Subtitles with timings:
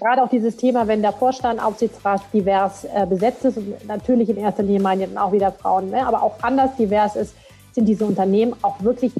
[0.00, 4.36] Gerade auch dieses Thema, wenn der Vorstand, Aufsichtsrat divers äh, besetzt ist und natürlich in
[4.36, 7.34] erster Linie meinen dann auch wieder Frauen, ne, aber auch anders divers ist,
[7.72, 9.12] sind diese Unternehmen auch wirklich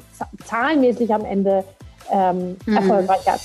[0.45, 1.65] zahlenmäßig am Ende
[2.09, 2.77] ähm, mhm.
[2.77, 3.35] erfolgreicher.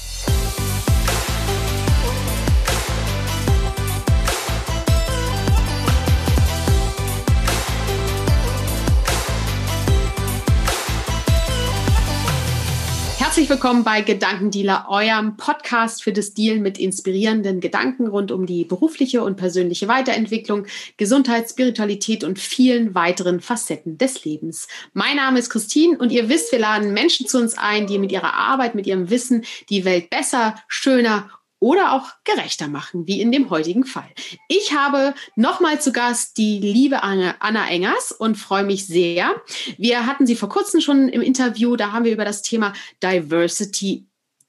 [13.35, 18.65] Herzlich willkommen bei Gedankendealer, eurem Podcast für das Dealen mit inspirierenden Gedanken rund um die
[18.65, 20.67] berufliche und persönliche Weiterentwicklung,
[20.99, 24.69] Gesundheit, Spiritualität und vielen weiteren Facetten des Lebens.
[24.93, 28.13] Mein Name ist Christine und ihr wisst, wir laden Menschen zu uns ein, die mit
[28.13, 31.29] ihrer Arbeit, mit ihrem Wissen die Welt besser, schöner
[31.65, 34.11] oder auch gerechter machen, wie in dem heutigen Fall.
[34.49, 39.35] Ich habe nochmal zu Gast die liebe Anna Engers und freue mich sehr.
[39.79, 44.05] Wir hatten sie vor kurzem schon im Interview, da haben wir über das Thema Diversity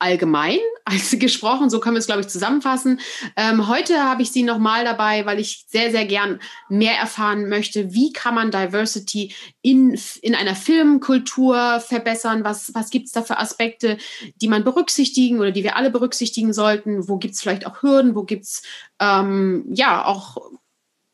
[0.05, 1.69] allgemein als gesprochen.
[1.69, 2.99] So können wir es, glaube ich, zusammenfassen.
[3.35, 7.93] Ähm, heute habe ich sie nochmal dabei, weil ich sehr, sehr gern mehr erfahren möchte.
[7.93, 12.43] Wie kann man Diversity in, in einer Filmkultur verbessern?
[12.43, 13.97] Was, was gibt es da für Aspekte,
[14.41, 17.09] die man berücksichtigen oder die wir alle berücksichtigen sollten?
[17.09, 18.15] Wo gibt es vielleicht auch Hürden?
[18.15, 18.61] Wo gibt es
[18.99, 20.37] ähm, ja auch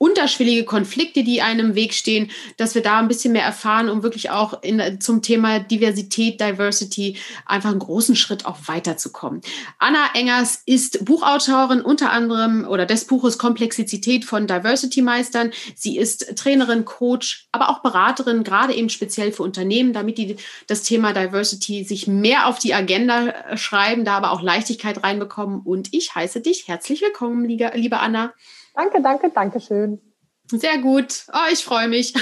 [0.01, 4.01] unterschwellige Konflikte, die einem im Weg stehen, dass wir da ein bisschen mehr erfahren, um
[4.01, 9.41] wirklich auch in, zum Thema Diversität, Diversity einfach einen großen Schritt auch weiterzukommen.
[9.77, 15.51] Anna Engers ist Buchautorin unter anderem oder des Buches Komplexität von Diversity Meistern.
[15.75, 20.81] Sie ist Trainerin, Coach, aber auch Beraterin, gerade eben speziell für Unternehmen, damit die das
[20.81, 25.61] Thema Diversity sich mehr auf die Agenda schreiben, da aber auch Leichtigkeit reinbekommen.
[25.61, 28.33] Und ich heiße dich herzlich willkommen, liebe Anna.
[28.75, 29.99] Danke, danke, danke schön.
[30.47, 31.25] Sehr gut.
[31.31, 32.13] Oh, ich freue mich,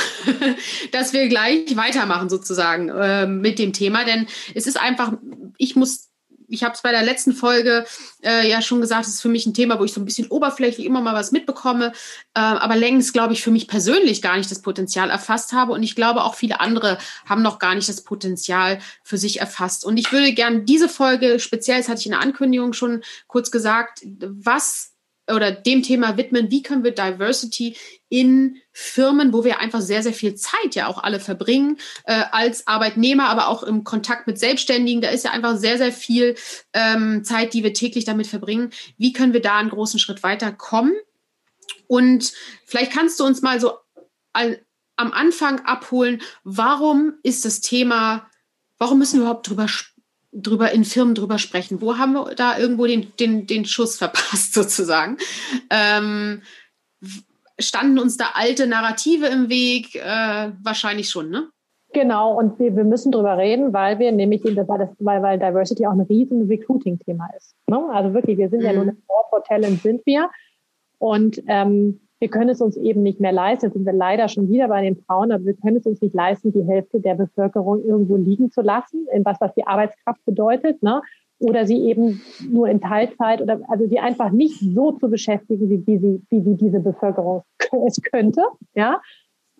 [0.92, 5.14] dass wir gleich weitermachen sozusagen äh, mit dem Thema, denn es ist einfach,
[5.58, 6.10] ich muss
[6.50, 7.86] ich habe es bei der letzten Folge
[8.24, 10.28] äh, ja schon gesagt, es ist für mich ein Thema, wo ich so ein bisschen
[10.30, 11.92] oberflächlich immer mal was mitbekomme,
[12.34, 15.72] äh, aber längst, glaube ich, für mich persönlich gar nicht das Potenzial erfasst habe.
[15.72, 19.86] Und ich glaube, auch viele andere haben noch gar nicht das Potenzial für sich erfasst.
[19.86, 23.52] Und ich würde gerne diese Folge, speziell, das hatte ich in der Ankündigung schon kurz
[23.52, 24.94] gesagt, was
[25.34, 27.76] oder dem Thema widmen, wie können wir Diversity
[28.10, 32.68] in Firmen, wo wir einfach sehr, sehr viel Zeit ja auch alle verbringen, äh, als
[32.68, 35.02] Arbeitnehmer, aber auch im Kontakt mit Selbstständigen.
[35.02, 36.36] Da ist ja einfach sehr, sehr viel
[36.74, 38.72] ähm, Zeit, die wir täglich damit verbringen.
[38.98, 40.94] Wie können wir da einen großen Schritt weiterkommen?
[41.88, 42.34] Und
[42.66, 43.74] vielleicht kannst du uns mal so
[44.34, 44.60] all,
[44.96, 48.30] am Anfang abholen, warum ist das Thema,
[48.78, 49.89] warum müssen wir überhaupt drüber sprechen?
[50.32, 51.82] Drüber in Firmen drüber sprechen.
[51.82, 55.18] Wo haben wir da irgendwo den, den, den Schuss verpasst, sozusagen?
[55.70, 56.42] Ähm,
[57.60, 59.96] standen uns da alte Narrative im Weg?
[59.96, 61.50] Äh, wahrscheinlich schon, ne?
[61.92, 65.94] Genau, und wir, wir müssen drüber reden, weil wir nämlich, weil, weil, weil Diversity auch
[65.94, 67.56] ein riesen Recruiting-Thema ist.
[67.66, 67.84] Ne?
[67.92, 68.66] Also wirklich, wir sind mhm.
[68.66, 70.30] ja nur eine War for Talent sind wir.
[71.00, 73.66] Und ähm, wir können es uns eben nicht mehr leisten.
[73.66, 76.14] Jetzt sind wir leider schon wieder bei den Frauen, aber wir können es uns nicht
[76.14, 80.84] leisten, die Hälfte der Bevölkerung irgendwo liegen zu lassen, in was, was die Arbeitskraft bedeutet,
[80.84, 81.02] ne?
[81.42, 85.88] Oder sie eben nur in Teilzeit oder also sie einfach nicht so zu beschäftigen, wie,
[85.88, 87.44] wie sie, wie, wie diese Bevölkerung
[87.88, 88.44] es könnte,
[88.76, 89.02] ja.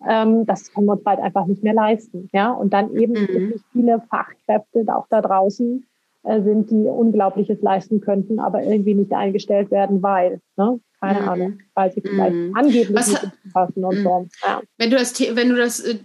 [0.06, 2.52] Ähm, das können wir uns bald einfach nicht mehr leisten, ja.
[2.52, 3.54] Und dann eben mhm.
[3.72, 5.86] viele Fachkräfte auch da draußen,
[6.24, 10.78] äh, sind, die Unglaubliches leisten könnten, aber irgendwie nicht eingestellt werden, weil, ne?
[11.00, 11.28] Keine mhm.
[11.28, 12.54] Ahnung, weil sie vielleicht mhm.
[12.54, 13.22] angeblich Was, nicht
[13.52, 14.28] passen und so.
[14.46, 14.60] Ja.
[14.76, 15.96] Wenn du das, wenn du das, äh,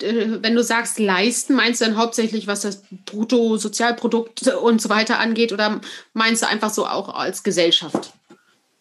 [0.41, 5.51] wenn du sagst leisten, meinst du dann hauptsächlich, was das Bruttosozialprodukt und so weiter angeht,
[5.51, 5.81] oder
[6.13, 8.13] meinst du einfach so auch als Gesellschaft?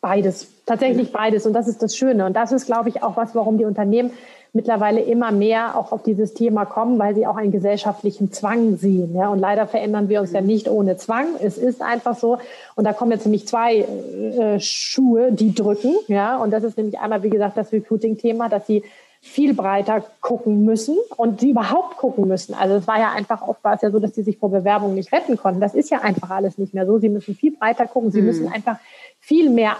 [0.00, 1.46] Beides, tatsächlich beides.
[1.46, 2.26] Und das ist das Schöne.
[2.26, 4.12] Und das ist, glaube ich, auch was, warum die Unternehmen
[4.54, 9.14] mittlerweile immer mehr auch auf dieses Thema kommen, weil sie auch einen gesellschaftlichen Zwang sehen.
[9.14, 11.26] Ja, und leider verändern wir uns ja nicht ohne Zwang.
[11.42, 12.38] Es ist einfach so.
[12.76, 15.96] Und da kommen jetzt nämlich zwei äh, Schuhe, die drücken.
[16.06, 18.84] Ja, und das ist nämlich einmal, wie gesagt, das Recruiting-Thema, dass sie
[19.20, 22.54] viel breiter gucken müssen und sie überhaupt gucken müssen.
[22.54, 24.94] Also es war ja einfach oft war es ja so, dass sie sich vor Bewerbungen
[24.94, 25.60] nicht retten konnten.
[25.60, 26.98] Das ist ja einfach alles nicht mehr so.
[26.98, 28.12] Sie müssen viel breiter gucken.
[28.12, 28.26] Sie mhm.
[28.26, 28.76] müssen einfach
[29.20, 29.76] viel mehr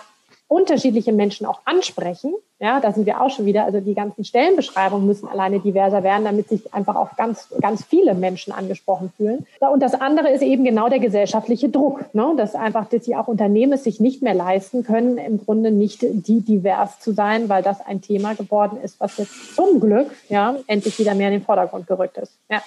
[0.48, 2.34] unterschiedliche Menschen auch ansprechen.
[2.60, 3.64] Ja, da sind wir auch schon wieder.
[3.64, 8.14] Also die ganzen Stellenbeschreibungen müssen alleine diverser werden, damit sich einfach auch ganz, ganz viele
[8.14, 9.46] Menschen angesprochen fühlen.
[9.58, 12.32] Und das andere ist eben genau der gesellschaftliche Druck, ne?
[12.36, 16.40] dass einfach, dass sie auch Unternehmen sich nicht mehr leisten können, im Grunde nicht die
[16.40, 20.98] divers zu sein, weil das ein Thema geworden ist, was jetzt zum Glück ja endlich
[20.98, 22.32] wieder mehr in den Vordergrund gerückt ist.
[22.48, 22.62] Ja.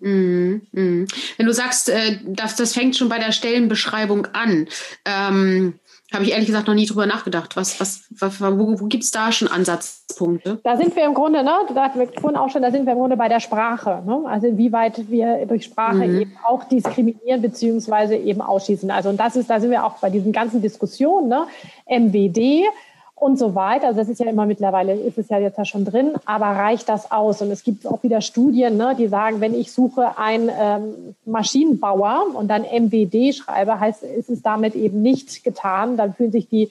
[0.00, 1.06] Mm, mm.
[1.36, 4.68] Wenn du sagst, äh, das, das fängt schon bei der Stellenbeschreibung an.
[5.04, 5.74] Ähm
[6.12, 7.56] Habe ich ehrlich gesagt noch nie drüber nachgedacht.
[7.56, 10.60] Was, was, wo, wo gibt es da schon Ansatzpunkte?
[10.62, 12.92] Da sind wir im Grunde, ne, da hatten wir vorhin auch schon, da sind wir
[12.92, 14.02] im Grunde bei der Sprache.
[14.04, 14.22] Ne?
[14.26, 16.20] Also inwieweit wir durch Sprache mhm.
[16.20, 18.90] eben auch diskriminieren beziehungsweise eben ausschließen.
[18.90, 21.46] Also und das ist, da sind wir auch bei diesen ganzen Diskussionen, ne?
[21.88, 22.64] MWD
[23.14, 23.88] und so weiter.
[23.88, 26.88] Also das ist ja immer mittlerweile, ist es ja jetzt ja schon drin, aber reicht
[26.88, 27.40] das aus?
[27.40, 32.26] Und es gibt auch wieder Studien, ne, die sagen, wenn ich suche einen ähm, Maschinenbauer
[32.34, 35.96] und dann MWD schreibe, heißt, ist es damit eben nicht getan.
[35.96, 36.70] Dann fühlen sich die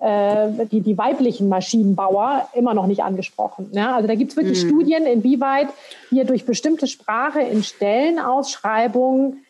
[0.00, 3.68] äh, die, die weiblichen Maschinenbauer immer noch nicht angesprochen.
[3.70, 4.68] Ja, also da gibt es wirklich mhm.
[4.68, 5.68] Studien, inwieweit
[6.10, 9.44] wir durch bestimmte Sprache in Stellenausschreibungen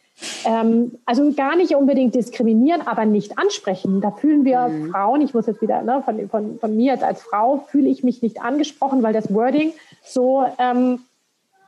[0.44, 4.00] ähm, also gar nicht unbedingt diskriminieren, aber nicht ansprechen.
[4.00, 4.90] Da fühlen wir mhm.
[4.90, 8.02] Frauen, ich muss jetzt wieder ne, von, von, von mir jetzt als Frau, fühle ich
[8.02, 9.72] mich nicht angesprochen, weil das Wording
[10.02, 11.00] so ähm,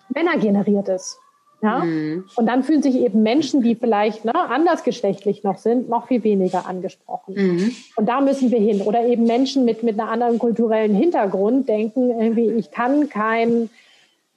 [0.09, 1.19] männergeneriert ist.
[1.65, 1.79] Ja?
[1.79, 2.25] Mhm.
[2.37, 6.67] Und dann fühlen sich eben Menschen, die vielleicht ne, andersgeschlechtlich noch sind, noch viel weniger
[6.67, 7.35] angesprochen.
[7.35, 7.77] Mhm.
[7.97, 8.83] Und da müssen wir hin.
[8.83, 13.71] Oder eben Menschen mit, mit einem anderen kulturellen Hintergrund denken, irgendwie, ich kann kein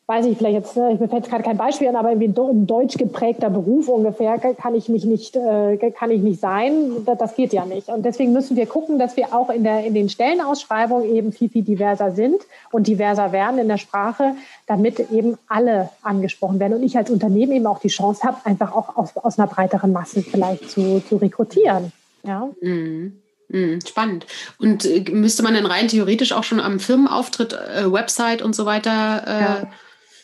[0.08, 2.66] weiß ich vielleicht jetzt, ne, ich mir fällt gerade kein Beispiel an, aber irgendwie ein
[2.66, 7.06] deutsch geprägter Beruf ungefähr kann ich mich nicht, äh, kann ich nicht sein.
[7.06, 7.90] Das geht ja nicht.
[7.90, 11.50] Und deswegen müssen wir gucken, dass wir auch in, der, in den Stellenausschreibungen eben viel,
[11.50, 16.84] viel diverser sind und diverser werden in der Sprache, damit eben alle angesprochen werden und
[16.84, 20.24] ich als Unternehmen eben auch die Chance habe, einfach auch aus, aus einer breiteren Masse
[20.24, 21.92] vielleicht zu, zu rekrutieren.
[22.24, 22.48] Ja.
[22.62, 23.20] Mhm.
[23.50, 24.26] mhm spannend.
[24.58, 28.66] Und äh, müsste man denn rein theoretisch auch schon am Firmenauftritt, äh, Website und so
[28.66, 29.68] weiter äh, ja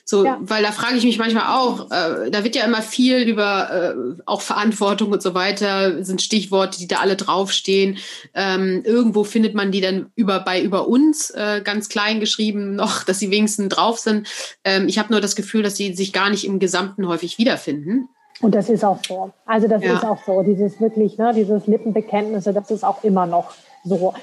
[0.05, 0.37] so, ja.
[0.41, 4.21] weil da frage ich mich manchmal auch, äh, da wird ja immer viel über äh,
[4.25, 7.97] auch Verantwortung und so weiter, sind Stichworte, die da alle draufstehen.
[8.33, 13.03] Ähm, irgendwo findet man die dann über bei über uns äh, ganz klein geschrieben noch,
[13.03, 14.27] dass sie wenigstens drauf sind.
[14.65, 18.09] Ähm, ich habe nur das Gefühl, dass sie sich gar nicht im Gesamten häufig wiederfinden.
[18.41, 19.31] Und das ist auch so.
[19.45, 19.93] Also das ja.
[19.93, 20.43] ist auch so.
[20.43, 23.53] Dieses wirklich, ne, dieses Lippenbekenntnisse, das ist auch immer noch
[23.85, 24.13] so.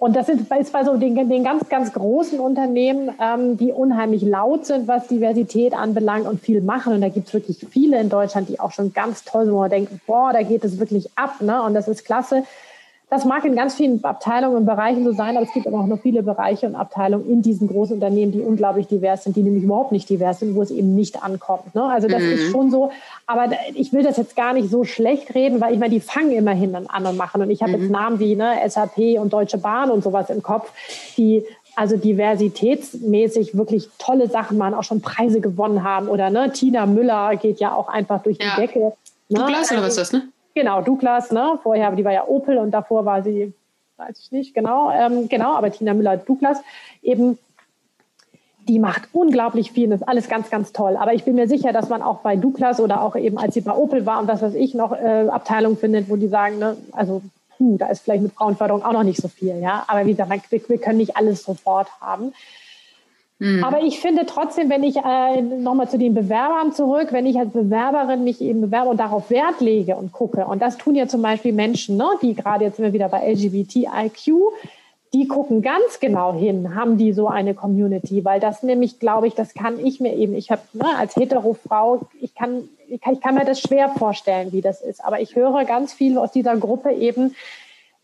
[0.00, 4.64] Und das ist, bei so den, den ganz, ganz großen Unternehmen, ähm, die unheimlich laut
[4.64, 6.94] sind, was Diversität anbelangt und viel machen.
[6.94, 9.58] Und da gibt es wirklich viele in Deutschland, die auch schon ganz toll sind, wo
[9.58, 11.42] man denkt, boah, da geht es wirklich ab.
[11.42, 11.62] Ne?
[11.62, 12.44] Und das ist klasse.
[13.10, 15.86] Das mag in ganz vielen Abteilungen und Bereichen so sein, aber es gibt aber auch
[15.86, 19.64] noch viele Bereiche und Abteilungen in diesen großen Unternehmen, die unglaublich divers sind, die nämlich
[19.64, 21.74] überhaupt nicht divers sind, wo es eben nicht ankommt.
[21.74, 21.82] Ne?
[21.82, 22.32] Also das mhm.
[22.32, 22.92] ist schon so.
[23.26, 26.30] Aber ich will das jetzt gar nicht so schlecht reden, weil ich meine, die fangen
[26.30, 27.42] immerhin an und machen.
[27.42, 27.82] Und ich habe mhm.
[27.82, 30.70] jetzt Namen wie ne, SAP und Deutsche Bahn und sowas im Kopf,
[31.16, 36.06] die also diversitätsmäßig wirklich tolle Sachen machen, auch schon Preise gewonnen haben.
[36.06, 38.54] Oder ne, Tina Müller geht ja auch einfach durch ja.
[38.54, 38.78] die Decke.
[39.28, 39.40] Ne?
[39.40, 40.28] Douglas oder was ist das, ne?
[40.54, 41.58] Genau, Douglas, ne?
[41.62, 43.52] Vorher, die war ja Opel und davor war sie,
[43.96, 46.60] weiß ich nicht, genau, ähm, genau, aber Tina Müller-Douglas
[47.02, 47.38] eben,
[48.68, 50.96] die macht unglaublich viel, das ist alles ganz, ganz toll.
[50.96, 53.60] Aber ich bin mir sicher, dass man auch bei Douglas oder auch eben, als sie
[53.60, 56.76] bei Opel war und was weiß ich, noch äh, Abteilungen findet, wo die sagen, ne,
[56.92, 57.22] also
[57.56, 59.84] puh, da ist vielleicht mit Frauenförderung auch noch nicht so viel, ja.
[59.86, 62.32] Aber wie gesagt, wir, wir können nicht alles sofort haben.
[63.40, 63.64] Mhm.
[63.64, 67.50] Aber ich finde trotzdem, wenn ich äh, nochmal zu den Bewerbern zurück, wenn ich als
[67.50, 71.22] Bewerberin mich eben bewerbe und darauf Wert lege und gucke, und das tun ja zum
[71.22, 74.34] Beispiel Menschen, ne, die gerade jetzt wir wieder bei LGBTIQ,
[75.14, 79.34] die gucken ganz genau hin, haben die so eine Community, weil das nämlich, glaube ich,
[79.34, 83.20] das kann ich mir eben, ich habe ne, als Hetero-Frau, ich kann, ich kann, ich
[83.22, 86.58] kann mir das schwer vorstellen, wie das ist, aber ich höre ganz viel aus dieser
[86.58, 87.34] Gruppe eben,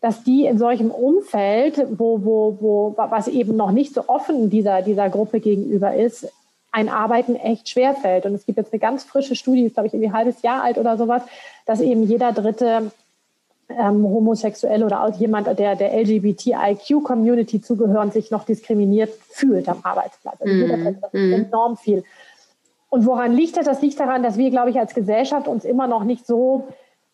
[0.01, 4.81] dass die in solchem Umfeld, wo, wo, wo, was eben noch nicht so offen dieser,
[4.81, 6.31] dieser Gruppe gegenüber ist,
[6.71, 8.25] ein Arbeiten echt schwer fällt.
[8.25, 10.63] Und es gibt jetzt eine ganz frische Studie, ist, glaube ich, irgendwie ein halbes Jahr
[10.63, 11.23] alt oder sowas,
[11.65, 12.91] dass eben jeder dritte
[13.69, 20.39] ähm, homosexuell oder auch jemand, der der LGBTIQ-Community zugehören, sich noch diskriminiert fühlt am Arbeitsplatz.
[20.39, 21.33] Also jeder, das ist mm.
[21.33, 22.03] enorm viel.
[22.89, 23.65] Und woran liegt das?
[23.65, 26.67] Das liegt daran, dass wir, glaube ich, als Gesellschaft uns immer noch nicht so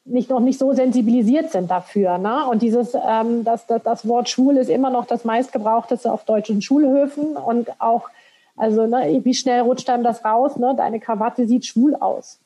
[0.05, 2.17] nicht noch nicht so sensibilisiert sind dafür.
[2.17, 2.45] Ne?
[2.47, 6.61] Und dieses, ähm, das, das, das Wort schwul ist immer noch das meistgebrauchteste auf deutschen
[6.61, 8.09] Schulhöfen und auch,
[8.57, 10.57] also ne, wie schnell rutscht einem das raus?
[10.57, 10.73] Ne?
[10.75, 12.39] Deine Krawatte sieht schwul aus.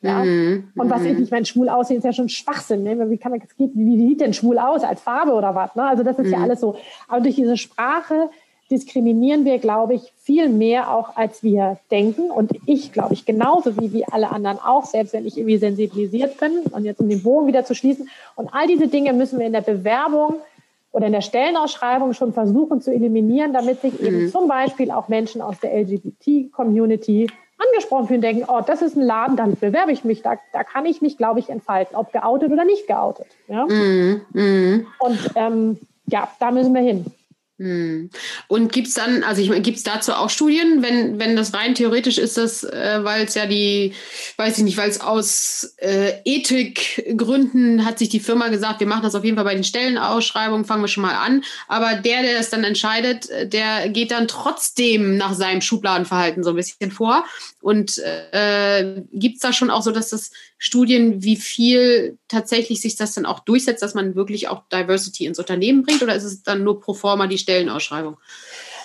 [0.00, 0.24] Ja?
[0.24, 0.72] Mhm.
[0.74, 1.22] Und was ich, mhm.
[1.22, 2.82] ich meine, schwul aussehen ist ja schon Schwachsinn.
[2.82, 3.10] Ne?
[3.10, 4.82] Wie kann man, wie, wie sieht denn schwul aus?
[4.82, 5.74] Als Farbe oder was?
[5.76, 5.84] Ne?
[5.84, 6.32] Also das ist mhm.
[6.32, 6.76] ja alles so.
[7.08, 8.30] Aber durch diese Sprache
[8.72, 12.30] diskriminieren wir, glaube ich, viel mehr auch, als wir denken.
[12.30, 16.40] Und ich, glaube ich, genauso wie, wie alle anderen auch, selbst wenn ich irgendwie sensibilisiert
[16.40, 16.60] bin.
[16.70, 18.08] Und jetzt um den Bogen wieder zu schließen.
[18.34, 20.36] Und all diese Dinge müssen wir in der Bewerbung
[20.90, 24.06] oder in der Stellenausschreibung schon versuchen zu eliminieren, damit sich mhm.
[24.06, 29.02] eben zum Beispiel auch Menschen aus der LGBT-Community angesprochen fühlen, denken, oh, das ist ein
[29.02, 32.50] Laden, dann bewerbe ich mich, da, da kann ich mich, glaube ich, entfalten, ob geoutet
[32.50, 33.26] oder nicht geoutet.
[33.48, 33.66] Ja?
[33.66, 34.22] Mhm.
[34.32, 34.86] Mhm.
[34.98, 37.04] Und ähm, ja, da müssen wir hin.
[37.62, 38.10] Hm.
[38.48, 41.54] Und gibt es dann, also ich meine, gibt es dazu auch Studien, wenn, wenn das
[41.54, 43.92] rein theoretisch ist, das, äh, weil es ja die,
[44.36, 49.04] weiß ich nicht, weil es aus äh, Ethikgründen hat sich die Firma gesagt, wir machen
[49.04, 51.44] das auf jeden Fall bei den Stellenausschreibungen, fangen wir schon mal an.
[51.68, 56.56] Aber der, der das dann entscheidet, der geht dann trotzdem nach seinem Schubladenverhalten so ein
[56.56, 57.24] bisschen vor.
[57.60, 62.96] Und äh, gibt es da schon auch so, dass das Studien, wie viel tatsächlich sich
[62.96, 66.02] das dann auch durchsetzt, dass man wirklich auch Diversity ins Unternehmen bringt?
[66.02, 68.16] Oder ist es dann nur pro forma die Stellenausschreibung?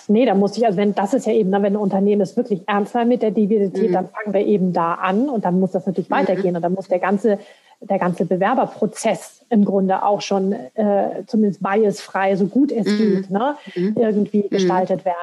[0.08, 2.62] Nee, da muss ich, also wenn das ist ja eben, wenn ein Unternehmen es wirklich
[2.66, 3.92] ernst meint mit der Diversität, mhm.
[3.92, 6.14] dann fangen wir eben da an und dann muss das natürlich mhm.
[6.14, 7.38] weitergehen und dann muss der ganze,
[7.80, 12.98] der ganze Bewerberprozess im Grunde auch schon äh, zumindest biasfrei, so gut es mhm.
[12.98, 13.96] geht, ne, mhm.
[13.96, 14.48] irgendwie mhm.
[14.48, 15.14] gestaltet werden.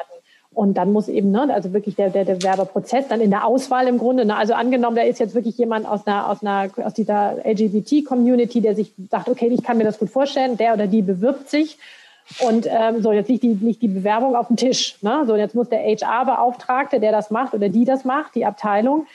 [0.53, 3.87] Und dann muss eben, ne, also wirklich der, der, der Werbeprozess dann in der Auswahl
[3.87, 6.93] im Grunde, ne, also angenommen, da ist jetzt wirklich jemand aus einer, aus einer, aus
[6.93, 11.01] dieser LGBT-Community, der sich sagt, okay, ich kann mir das gut vorstellen, der oder die
[11.01, 11.79] bewirbt sich
[12.39, 14.97] und ähm, so, jetzt liegt die, liegt die Bewerbung auf dem Tisch.
[15.01, 15.23] Ne?
[15.27, 19.05] So, jetzt muss der HR-Beauftragte, der das macht oder die das macht, die Abteilung,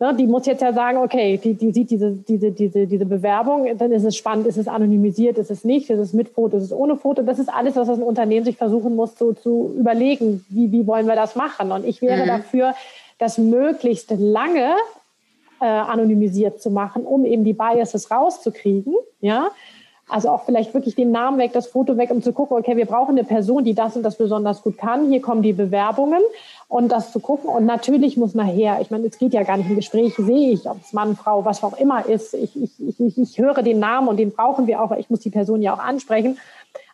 [0.00, 3.68] ne, die muss jetzt ja sagen, okay, die, die sieht diese, diese, diese, diese Bewerbung,
[3.78, 6.64] dann ist es spannend, ist es anonymisiert, ist es nicht, ist es mit Foto, ist
[6.64, 7.22] es ohne Foto.
[7.22, 11.06] Das ist alles, was das Unternehmen sich versuchen muss, so zu überlegen, wie, wie wollen
[11.06, 11.70] wir das machen.
[11.70, 12.28] Und ich wäre mhm.
[12.28, 12.74] dafür,
[13.18, 14.74] das möglichst lange
[15.60, 18.94] äh, anonymisiert zu machen, um eben die Biases rauszukriegen.
[19.20, 19.50] Ja,
[20.10, 22.86] also auch vielleicht wirklich den Namen weg, das Foto weg, um zu gucken, okay, wir
[22.86, 25.08] brauchen eine Person, die das und das besonders gut kann.
[25.08, 26.20] Hier kommen die Bewerbungen
[26.68, 27.50] und das zu gucken.
[27.50, 30.68] Und natürlich muss nachher, ich meine, es geht ja gar nicht im Gespräch, sehe ich,
[30.68, 32.34] ob es Mann, Frau, was auch immer ist.
[32.34, 35.20] Ich, ich, ich, ich höre den Namen und den brauchen wir auch, weil ich muss
[35.20, 36.38] die Person ja auch ansprechen.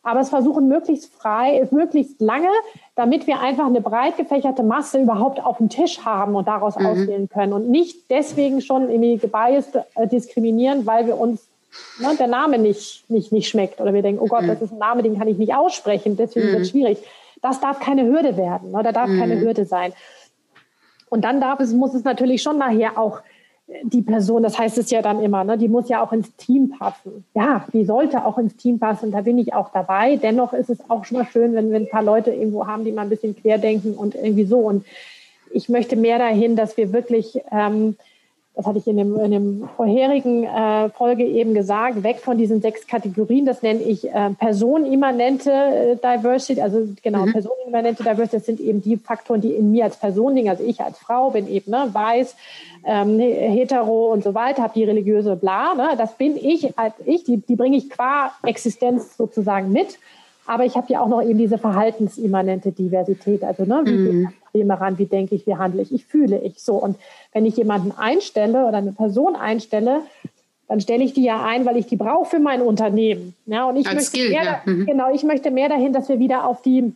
[0.02, 2.48] Aber es versuchen möglichst frei, möglichst lange,
[2.94, 6.86] damit wir einfach eine breit gefächerte Masse überhaupt auf dem Tisch haben und daraus mhm.
[6.86, 11.48] auswählen können und nicht deswegen schon irgendwie gebiased äh, diskriminieren, weil wir uns
[12.00, 14.48] ne, der Name nicht, nicht, nicht schmeckt oder wir denken, oh Gott, mhm.
[14.48, 16.52] das ist ein Name, den kann ich nicht aussprechen, deswegen mhm.
[16.52, 16.98] wird es schwierig.
[17.42, 19.18] Das darf keine Hürde werden, ne, da darf mhm.
[19.18, 19.92] keine Hürde sein.
[21.08, 23.20] Und dann darf es, muss es natürlich schon nachher auch
[23.82, 26.70] die Person, das heißt es ja dann immer, ne, die muss ja auch ins Team
[26.78, 27.24] passen.
[27.34, 30.16] Ja, die sollte auch ins Team passen, da bin ich auch dabei.
[30.16, 32.92] Dennoch ist es auch schon mal schön, wenn wir ein paar Leute irgendwo haben, die
[32.92, 34.58] mal ein bisschen querdenken und irgendwie so.
[34.58, 34.84] Und
[35.50, 37.96] ich möchte mehr dahin, dass wir wirklich ähm,
[38.56, 42.62] das hatte ich in dem, in dem vorherigen äh, Folge eben gesagt, weg von diesen
[42.62, 47.32] sechs Kategorien, das nenne ich äh, personenimmanente äh, Diversity, also genau, mhm.
[47.32, 50.80] personenimmanente Diversity, das sind eben die Faktoren, die in mir als Person liegen, also ich
[50.80, 52.34] als Frau bin eben ne, weiß,
[52.86, 57.24] ähm, hetero und so weiter, habe die religiöse bla, ne, das bin ich als ich,
[57.24, 59.98] die, die bringe ich qua Existenz sozusagen mit.
[60.48, 63.42] Aber ich habe ja auch noch eben diese verhaltensimmanente Diversität.
[63.42, 64.28] Also, ne, wie mhm.
[64.56, 66.74] Ich ran, wie denke ich, wie handle ich, ich fühle ich so.
[66.74, 66.96] Und
[67.32, 70.00] wenn ich jemanden einstelle oder eine Person einstelle,
[70.68, 73.34] dann stelle ich die ja ein, weil ich die brauche für mein Unternehmen.
[73.46, 74.60] Ja, und ich Als möchte Skill, mehr, ja.
[74.64, 74.86] mhm.
[74.86, 76.92] genau, ich möchte mehr dahin, dass wir wieder auf die,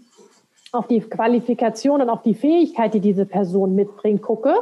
[0.72, 4.54] auf die Qualifikation und auf die Fähigkeit, die diese Person mitbringt, gucke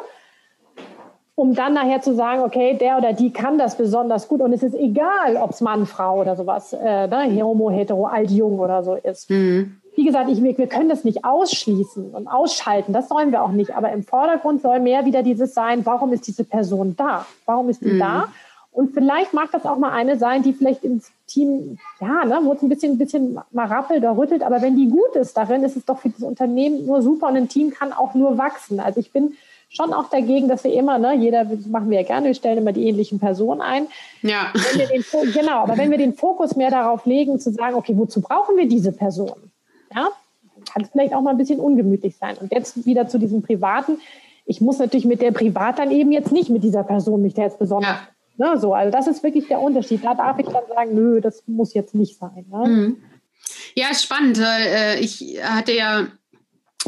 [1.39, 4.65] um dann nachher zu sagen, okay, der oder die kann das besonders gut und es
[4.65, 8.83] ist egal, ob es Mann, Frau oder sowas, äh, ne, homo, hetero, alt, jung oder
[8.83, 9.31] so ist.
[9.31, 9.77] Mhm.
[9.99, 13.75] Wie gesagt, ich, wir können das nicht ausschließen und ausschalten, das sollen wir auch nicht,
[13.75, 17.27] aber im Vordergrund soll mehr wieder dieses sein, warum ist diese Person da?
[17.47, 17.99] Warum ist die mhm.
[17.99, 18.29] da?
[18.71, 22.53] Und vielleicht mag das auch mal eine sein, die vielleicht ins Team, ja, ne, wo
[22.53, 25.65] es ein bisschen, ein bisschen mal rappelt oder rüttelt, aber wenn die gut ist darin,
[25.65, 28.79] ist es doch für das Unternehmen nur super und ein Team kann auch nur wachsen.
[28.79, 29.37] Also ich bin
[29.69, 32.73] schon auch dagegen, dass wir immer, ne, jeder machen wir ja gerne, wir stellen immer
[32.73, 33.89] die ähnlichen Personen ein.
[34.23, 34.53] Ja.
[34.77, 38.57] Den, genau, aber wenn wir den Fokus mehr darauf legen, zu sagen, okay, wozu brauchen
[38.57, 39.51] wir diese Person?
[39.95, 40.09] Ja,
[40.73, 42.37] kann es vielleicht auch mal ein bisschen ungemütlich sein.
[42.39, 43.99] Und jetzt wieder zu diesem Privaten.
[44.47, 47.43] Ich muss natürlich mit der Privat dann eben jetzt nicht mit dieser Person mich da
[47.43, 47.97] jetzt besonders.
[48.39, 48.53] Ja.
[48.53, 50.05] Ne, so, also das ist wirklich der Unterschied.
[50.05, 52.47] Da darf ich dann sagen, nö, das muss jetzt nicht sein.
[52.51, 52.69] Ne?
[52.69, 52.97] Mhm.
[53.75, 54.39] Ja, spannend.
[54.39, 56.07] Äh, ich hatte ja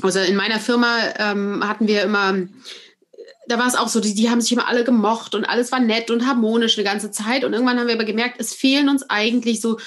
[0.03, 2.35] also in meiner Firma ähm, hatten wir immer,
[3.49, 5.81] da war es auch so, die, die haben sich immer alle gemocht und alles war
[5.81, 7.45] nett und harmonisch eine ganze Zeit.
[7.45, 9.79] Und irgendwann haben wir aber gemerkt, es fehlen uns eigentlich so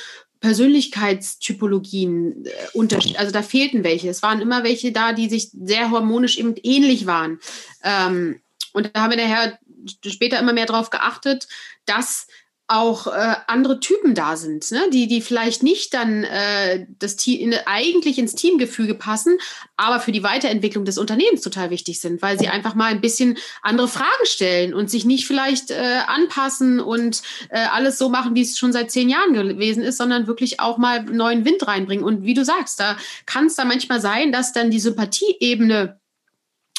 [0.43, 4.09] Persönlichkeitstypologien, äh, also da fehlten welche.
[4.09, 7.39] Es waren immer welche da, die sich sehr harmonisch eben ähnlich waren.
[7.81, 8.41] Ähm,
[8.73, 9.57] und da haben wir daher
[10.05, 11.47] später immer mehr darauf geachtet,
[11.85, 12.27] dass
[12.67, 14.89] auch äh, andere Typen da sind, ne?
[14.91, 19.38] die, die vielleicht nicht dann äh, das Team, in, eigentlich ins Teamgefüge passen,
[19.75, 23.38] aber für die Weiterentwicklung des Unternehmens total wichtig sind, weil sie einfach mal ein bisschen
[23.62, 28.41] andere Fragen stellen und sich nicht vielleicht äh, anpassen und äh, alles so machen, wie
[28.41, 32.05] es schon seit zehn Jahren gewesen ist, sondern wirklich auch mal neuen Wind reinbringen.
[32.05, 36.00] Und wie du sagst, da kann es da manchmal sein, dass dann die Sympathieebene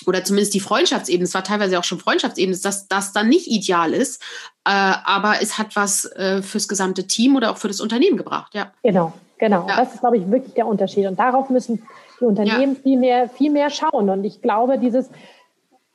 [0.07, 3.93] oder zumindest die Freundschaftsebene, es war teilweise auch schon Freundschaftsebene, dass das dann nicht ideal
[3.93, 4.23] ist,
[4.65, 8.55] äh, aber es hat was äh, fürs gesamte Team oder auch für das Unternehmen gebracht,
[8.55, 8.73] ja.
[8.83, 9.77] Genau, Genau, ja.
[9.77, 11.07] das ist, glaube ich, wirklich der Unterschied.
[11.07, 11.83] Und darauf müssen
[12.21, 12.81] die Unternehmen ja.
[12.83, 14.09] viel, mehr, viel mehr schauen.
[14.09, 15.11] Und ich glaube, dieses,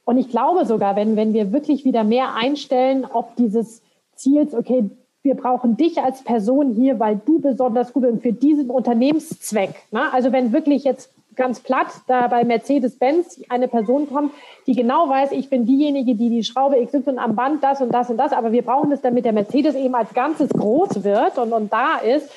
[0.06, 3.82] und ich glaube sogar, wenn, wenn wir wirklich wieder mehr einstellen, ob dieses
[4.16, 4.90] Ziels, okay,
[5.22, 9.74] wir brauchen dich als Person hier, weil du besonders gut bist für diesen Unternehmenszweck.
[9.92, 10.14] Ne?
[10.14, 11.10] Also wenn wirklich jetzt
[11.40, 14.34] ganz platt da bei Mercedes-Benz eine Person kommt,
[14.68, 18.12] die genau weiß, ich bin diejenige, die die Schraube XY am Band, das und das
[18.12, 21.52] und das, aber wir brauchen das, damit der Mercedes eben als Ganzes groß wird und,
[21.52, 22.30] und da ist.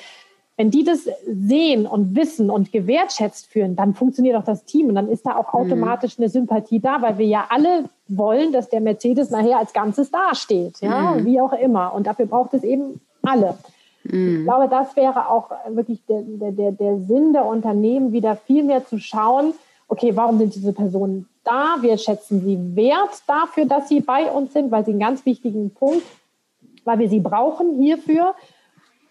[0.55, 4.95] Wenn die das sehen und wissen und gewertschätzt führen, dann funktioniert auch das Team und
[4.95, 5.59] dann ist da auch mhm.
[5.59, 10.11] automatisch eine Sympathie da, weil wir ja alle wollen, dass der Mercedes nachher als Ganzes
[10.11, 11.25] dasteht, ja, mhm.
[11.25, 11.93] wie auch immer.
[11.95, 13.57] Und dafür braucht es eben alle.
[14.03, 14.39] Mhm.
[14.39, 18.85] Ich glaube, das wäre auch wirklich der, der, der Sinn der Unternehmen, wieder viel mehr
[18.85, 19.53] zu schauen,
[19.87, 21.77] okay, warum sind diese Personen da?
[21.81, 25.71] Wir schätzen sie wert dafür, dass sie bei uns sind, weil sie einen ganz wichtigen
[25.71, 26.03] Punkt,
[26.83, 28.33] weil wir sie brauchen hierfür.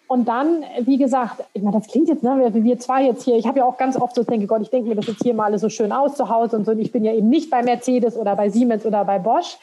[0.08, 3.36] Und dann, wie gesagt, ich meine, das klingt jetzt, ne, wie wir zwei jetzt hier,
[3.36, 5.32] ich habe ja auch ganz oft so, denke Gott, ich denke mir das jetzt hier
[5.32, 6.72] mal alles so schön aus zu Hause und so.
[6.72, 9.56] Und ich bin ja eben nicht bei Mercedes oder bei Siemens oder bei Bosch.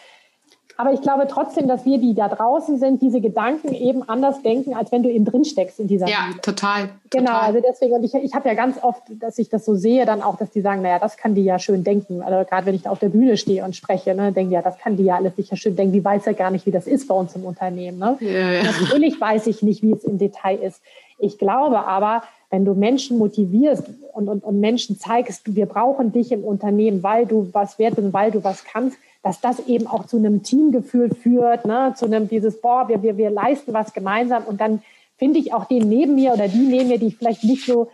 [0.79, 4.75] Aber ich glaube trotzdem, dass wir, die da draußen sind, diese Gedanken eben anders denken,
[4.75, 6.39] als wenn du eben drin steckst in dieser Ja, Liebe.
[6.39, 6.91] total.
[7.09, 7.47] Genau, total.
[7.47, 10.21] also deswegen, und ich, ich habe ja ganz oft, dass ich das so sehe, dann
[10.21, 12.21] auch, dass die sagen, naja, das kann die ja schön denken.
[12.21, 14.77] Also gerade wenn ich da auf der Bühne stehe und spreche, ne, denke ja, das
[14.77, 15.91] kann die ja alles sicher schön denken.
[15.91, 17.99] Die weiß ja gar nicht, wie das ist bei uns im Unternehmen.
[17.99, 18.15] Ne?
[18.21, 18.63] Ja, ja.
[18.63, 20.81] Natürlich weiß ich nicht, wie es im Detail ist.
[21.17, 23.83] Ich glaube aber, wenn du Menschen motivierst
[24.13, 28.13] und, und, und Menschen zeigst, wir brauchen dich im Unternehmen, weil du was wert bist,
[28.13, 31.93] weil du was kannst, dass das eben auch zu einem Teamgefühl führt, ne?
[31.95, 34.81] zu einem dieses, boah, wir, wir, wir leisten was gemeinsam und dann
[35.17, 37.89] finde ich auch den neben mir oder die neben mir, die ich vielleicht nicht so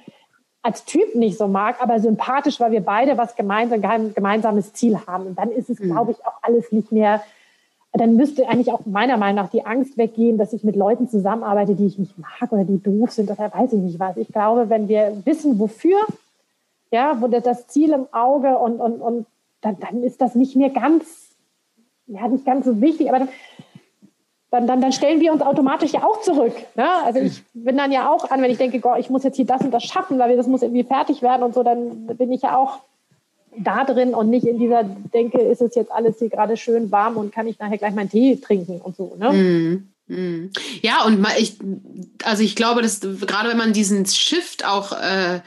[0.62, 3.82] als Typ nicht so mag, aber sympathisch, weil wir beide was gemeinsam,
[4.13, 5.27] gemeinsames Ziel haben.
[5.27, 5.91] Und dann ist es, mhm.
[5.91, 7.22] glaube ich, auch alles nicht mehr,
[7.98, 11.75] dann müsste eigentlich auch meiner Meinung nach die Angst weggehen, dass ich mit Leuten zusammenarbeite,
[11.75, 14.17] die ich nicht mag oder die doof sind oder weiß ich nicht was.
[14.17, 15.98] Ich glaube, wenn wir wissen, wofür,
[16.91, 19.25] ja, wo das Ziel im Auge und, und, und
[19.65, 21.05] dann, dann ist das nicht mehr ganz,
[22.05, 23.29] ja, nicht ganz so wichtig, aber dann,
[24.51, 26.53] dann, dann, dann stellen wir uns automatisch ja auch zurück.
[26.75, 26.88] Ne?
[27.03, 29.45] Also ich bin dann ja auch an, wenn ich denke, Gott, ich muss jetzt hier
[29.45, 32.43] das und das schaffen, weil das muss irgendwie fertig werden und so, dann bin ich
[32.43, 32.79] ja auch
[33.57, 37.17] da drin und nicht in dieser Denke, ist es jetzt alles hier gerade schön warm
[37.17, 39.15] und kann ich nachher gleich meinen Tee trinken und so.
[39.17, 39.31] Ne?
[40.07, 40.13] Mm.
[40.13, 40.51] mm.
[40.81, 41.57] Ja, und ich,
[42.24, 45.39] also ich glaube, dass gerade wenn man diesen Shift auch äh,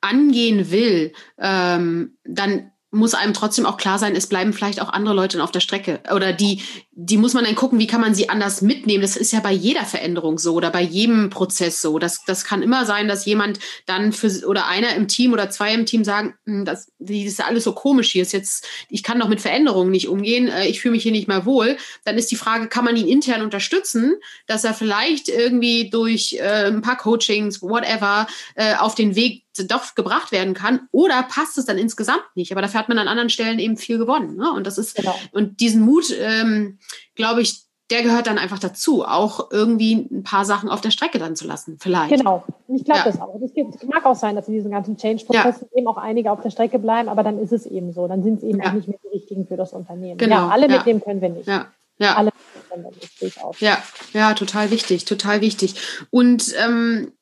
[0.00, 5.14] angehen will, ähm, dann muss einem trotzdem auch klar sein, es bleiben vielleicht auch andere
[5.14, 6.00] Leute auf der Strecke.
[6.12, 9.02] Oder die, die muss man dann gucken, wie kann man sie anders mitnehmen.
[9.02, 11.98] Das ist ja bei jeder Veränderung so oder bei jedem Prozess so.
[11.98, 15.74] Das, das kann immer sein, dass jemand dann für oder einer im Team oder zwei
[15.74, 18.22] im Team sagen, hm, das, das ist alles so komisch hier.
[18.22, 21.28] Ist jetzt, ich kann doch mit Veränderungen nicht umgehen, äh, ich fühle mich hier nicht
[21.28, 21.76] mehr wohl.
[22.04, 24.14] Dann ist die Frage, kann man ihn intern unterstützen,
[24.46, 29.94] dass er vielleicht irgendwie durch äh, ein paar Coachings, whatever, äh, auf den Weg doch
[29.94, 32.52] gebracht werden kann oder passt es dann insgesamt nicht.
[32.52, 34.36] Aber dafür hat man an anderen Stellen eben viel gewonnen.
[34.36, 34.50] Ne?
[34.52, 35.14] Und das ist, genau.
[35.32, 36.78] und diesen Mut, ähm,
[37.14, 41.18] glaube ich, der gehört dann einfach dazu, auch irgendwie ein paar Sachen auf der Strecke
[41.18, 42.10] dann zu lassen, vielleicht.
[42.10, 43.04] Genau, ich glaube ja.
[43.04, 43.38] das auch.
[43.40, 45.78] Es mag auch sein, dass in diesen ganzen Change-Prozessen ja.
[45.78, 48.08] eben auch einige auf der Strecke bleiben, aber dann ist es eben so.
[48.08, 48.70] Dann sind es eben ja.
[48.70, 50.18] auch nicht mehr die richtigen für das Unternehmen.
[50.18, 50.34] Genau.
[50.34, 51.46] Ja, alle mitnehmen können wir nicht.
[51.46, 51.66] Ja.
[51.98, 52.16] Ja.
[52.16, 52.30] Alle
[52.68, 53.78] können wir nicht, Ja,
[54.12, 55.76] ja, total wichtig, total wichtig.
[56.10, 57.12] Und ähm,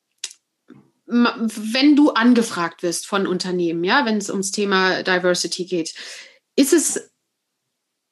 [1.07, 5.93] wenn du angefragt wirst von Unternehmen, ja, wenn es ums Thema Diversity geht,
[6.55, 7.11] ist es,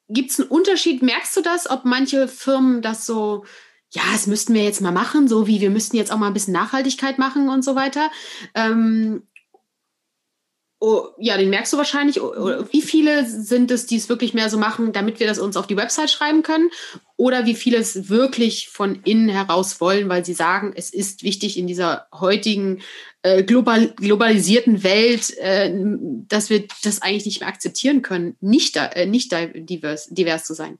[0.09, 1.01] gibt es einen Unterschied?
[1.01, 3.45] Merkst du das, ob manche Firmen das so,
[3.91, 6.33] ja, das müssten wir jetzt mal machen, so wie wir müssten jetzt auch mal ein
[6.33, 8.11] bisschen Nachhaltigkeit machen und so weiter?
[8.53, 9.23] Ähm,
[10.85, 12.17] Oh, ja, den merkst du wahrscheinlich.
[12.17, 15.65] Wie viele sind es, die es wirklich mehr so machen, damit wir das uns auf
[15.65, 16.71] die Website schreiben können?
[17.15, 21.57] Oder wie viele es wirklich von innen heraus wollen, weil sie sagen, es ist wichtig
[21.57, 22.81] in dieser heutigen
[23.21, 25.71] äh, global, globalisierten Welt, äh,
[26.27, 30.79] dass wir das eigentlich nicht mehr akzeptieren können, nicht, äh, nicht divers, divers zu sein?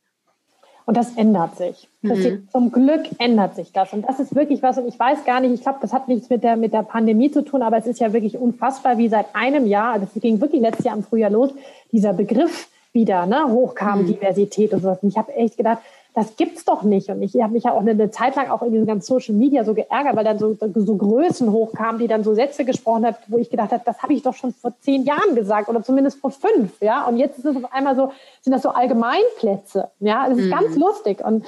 [0.86, 1.88] Und das ändert sich.
[2.02, 2.48] Das mhm.
[2.52, 3.94] Zum Glück ändert sich das.
[3.94, 6.30] Und das ist wirklich was, und ich weiß gar nicht, ich glaube, das hat nichts
[6.30, 9.28] mit der, mit der Pandemie zu tun, aber es ist ja wirklich unfassbar, wie seit
[9.34, 11.52] einem Jahr, das ging wirklich letztes Jahr im Frühjahr los,
[11.92, 14.08] dieser Begriff wieder ne, hochkam, mhm.
[14.08, 15.00] Diversität und sowas.
[15.02, 15.80] Und ich habe echt gedacht,
[16.14, 17.10] das gibt's doch nicht.
[17.10, 19.64] Und ich habe mich ja auch eine Zeit lang auch in diesen ganzen Social Media
[19.64, 23.38] so geärgert, weil dann so, so Größen hochkamen, die dann so Sätze gesprochen haben, wo
[23.38, 26.32] ich gedacht habe, das habe ich doch schon vor zehn Jahren gesagt oder zumindest vor
[26.32, 26.80] fünf.
[26.82, 29.90] Ja, und jetzt ist es auf einmal so, sind das so Allgemeinplätze.
[30.00, 30.52] Ja, das ist mhm.
[30.52, 31.26] ganz lustig.
[31.26, 31.46] Und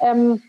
[0.00, 0.42] ähm,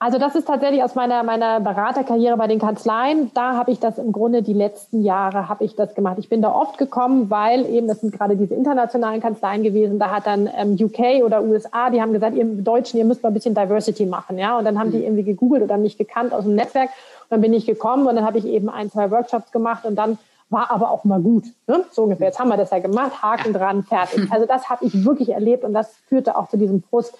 [0.00, 3.32] also das ist tatsächlich aus meiner, meiner Beraterkarriere bei den Kanzleien.
[3.34, 6.18] Da habe ich das im Grunde die letzten Jahre habe ich das gemacht.
[6.18, 10.10] Ich bin da oft gekommen, weil eben, das sind gerade diese internationalen Kanzleien gewesen, da
[10.10, 13.34] hat dann ähm, UK oder USA, die haben gesagt, ihr Deutschen, ihr müsst mal ein
[13.34, 14.38] bisschen Diversity machen.
[14.38, 14.56] ja.
[14.56, 15.04] Und dann haben die mhm.
[15.04, 16.90] irgendwie gegoogelt oder mich gekannt aus dem Netzwerk.
[17.28, 20.16] Dann bin ich gekommen und dann habe ich eben ein, zwei Workshops gemacht und dann
[20.48, 21.44] war aber auch mal gut.
[21.66, 21.84] Ne?
[21.90, 22.28] So ungefähr.
[22.28, 24.30] Jetzt haben wir das ja gemacht, Haken dran, fertig.
[24.30, 27.14] Also das habe ich wirklich erlebt und das führte auch zu diesem Frust,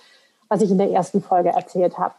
[0.49, 2.15] was ich in der ersten Folge erzählt habe.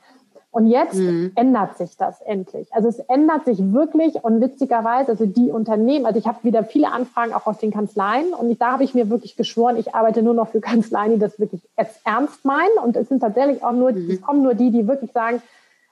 [0.51, 1.31] Und jetzt mhm.
[1.35, 2.73] ändert sich das endlich.
[2.73, 6.91] Also es ändert sich wirklich und witzigerweise, also die Unternehmen, also ich habe wieder viele
[6.91, 10.23] Anfragen auch aus den Kanzleien und ich, da habe ich mir wirklich geschworen, ich arbeite
[10.23, 11.61] nur noch für Kanzleien, die das wirklich
[12.03, 14.09] ernst meinen und es sind tatsächlich auch nur, mhm.
[14.09, 15.39] es kommen nur die, die wirklich sagen,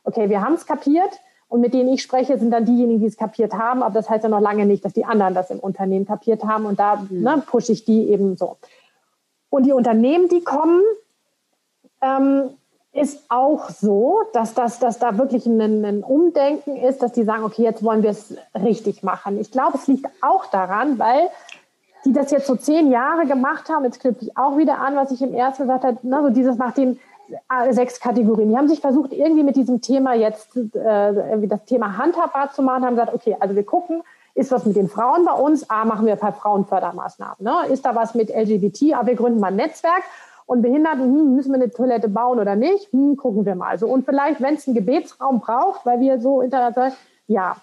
[0.03, 1.11] okay, wir haben es kapiert
[1.49, 4.23] und mit denen ich spreche, sind dann diejenigen, die es kapiert haben, aber das heißt
[4.23, 7.21] ja noch lange nicht, dass die anderen das im Unternehmen kapiert haben und da mhm.
[7.21, 8.57] ne, pushe ich die eben so.
[9.49, 10.81] Und die Unternehmen, die kommen,
[12.01, 12.49] ähm,
[12.97, 17.43] ist auch so, dass, das, dass da wirklich ein, ein Umdenken ist, dass die sagen,
[17.43, 19.39] okay, jetzt wollen wir es richtig machen.
[19.39, 21.29] Ich glaube, es liegt auch daran, weil
[22.05, 23.83] die das jetzt so zehn Jahre gemacht haben.
[23.83, 26.57] Jetzt knüpfe ich auch wieder an, was ich im ersten gesagt habe, ne, so dieses
[26.57, 26.99] nach den
[27.49, 28.49] äh, sechs Kategorien.
[28.49, 32.85] Die haben sich versucht, irgendwie mit diesem Thema jetzt äh, das Thema handhabbar zu machen,
[32.85, 34.01] haben gesagt, okay, also wir gucken,
[34.33, 35.69] ist was mit den Frauen bei uns?
[35.69, 37.37] A, machen wir ein paar Frauenfördermaßnahmen.
[37.39, 37.55] Ne?
[37.69, 38.93] Ist da was mit LGBT?
[38.93, 40.03] A, wir gründen mal ein Netzwerk
[40.47, 42.91] und Behinderten, hm, müssen wir eine Toilette bauen oder nicht?
[42.93, 43.77] Hm, gucken wir mal.
[43.77, 46.93] So, und vielleicht, wenn es einen Gebetsraum braucht, weil wir so international,
[47.27, 47.57] ja.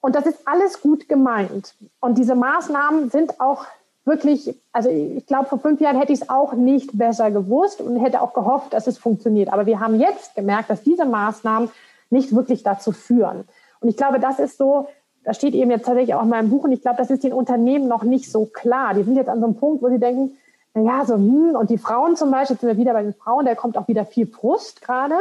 [0.00, 1.74] Und das ist alles gut gemeint.
[2.00, 3.66] Und diese Maßnahmen sind auch
[4.04, 7.96] wirklich, also ich glaube, vor fünf Jahren hätte ich es auch nicht besser gewusst und
[8.00, 9.52] hätte auch gehofft, dass es funktioniert.
[9.52, 11.70] Aber wir haben jetzt gemerkt, dass diese Maßnahmen
[12.08, 13.44] nicht wirklich dazu führen.
[13.78, 14.88] Und ich glaube, das ist so,
[15.22, 17.32] da steht eben jetzt tatsächlich auch in meinem Buch, und ich glaube, das ist den
[17.32, 18.94] Unternehmen noch nicht so klar.
[18.94, 20.36] Die sind jetzt an so einem Punkt, wo sie denken,
[20.74, 23.44] naja, so, hm, und die Frauen zum Beispiel, jetzt sind wir wieder bei den Frauen,
[23.44, 25.16] da kommt auch wieder viel Frust gerade.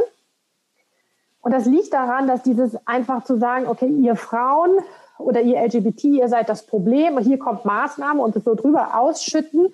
[1.41, 4.79] Und das liegt daran, dass dieses einfach zu sagen, okay, ihr Frauen
[5.17, 9.73] oder ihr LGBT, ihr seid das Problem, hier kommt Maßnahme und es so drüber ausschütten,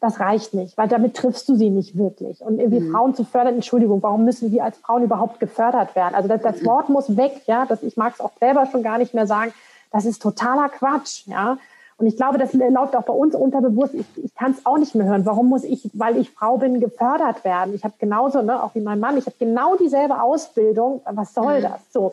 [0.00, 2.42] das reicht nicht, weil damit triffst du sie nicht wirklich.
[2.42, 2.92] Und irgendwie mhm.
[2.92, 6.14] Frauen zu fördern, Entschuldigung, warum müssen wir als Frauen überhaupt gefördert werden?
[6.14, 6.64] Also das, das.
[6.64, 9.54] Wort muss weg, ja, das, ich mag es auch selber schon gar nicht mehr sagen,
[9.90, 11.56] das ist totaler Quatsch, ja.
[12.04, 13.94] Und ich glaube, das läuft auch bei uns unterbewusst.
[13.94, 15.24] Ich, ich kann es auch nicht mehr hören.
[15.24, 17.74] Warum muss ich, weil ich Frau bin, gefördert werden?
[17.74, 21.00] Ich habe genauso, ne, auch wie mein Mann, ich habe genau dieselbe Ausbildung.
[21.10, 21.62] Was soll mhm.
[21.62, 21.80] das?
[21.90, 22.12] So.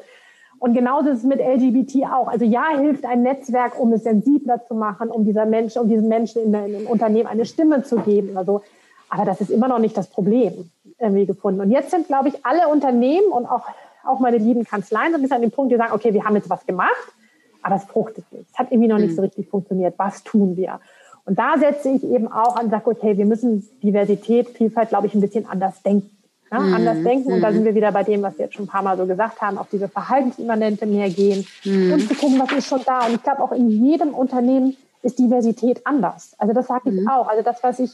[0.59, 2.29] Und genauso ist es mit LGBT auch.
[2.29, 6.07] Also ja, hilft ein Netzwerk, um es sensibler zu machen, um dieser Mensch, um diesen
[6.07, 8.37] Menschen in, in, im Unternehmen eine Stimme zu geben.
[8.37, 8.61] Also,
[9.09, 11.59] aber das ist immer noch nicht das Problem irgendwie gefunden.
[11.59, 13.65] Und jetzt sind, glaube ich, alle Unternehmen und auch,
[14.05, 16.37] auch meine lieben Kanzleien so ein bisschen an dem Punkt, die sagen, okay, wir haben
[16.37, 17.13] jetzt was gemacht
[17.61, 18.45] aber es fruchtet nicht.
[18.51, 19.27] Es hat irgendwie noch nicht so mhm.
[19.27, 19.95] richtig funktioniert.
[19.97, 20.79] Was tun wir?
[21.25, 25.13] Und da setze ich eben auch an, sage, okay, wir müssen Diversität, Vielfalt, glaube ich,
[25.13, 26.09] ein bisschen anders denken.
[26.51, 26.73] Ja, mhm.
[26.73, 27.31] Anders denken.
[27.31, 27.55] Und da mhm.
[27.55, 29.57] sind wir wieder bei dem, was wir jetzt schon ein paar Mal so gesagt haben,
[29.57, 31.93] auf diese Verhaltensimmanente mehr gehen mhm.
[31.93, 33.05] und zu gucken, was ist schon da.
[33.05, 36.35] Und ich glaube, auch in jedem Unternehmen ist Diversität anders.
[36.37, 37.07] Also das sage ich mhm.
[37.07, 37.27] auch.
[37.27, 37.91] Also das, was ich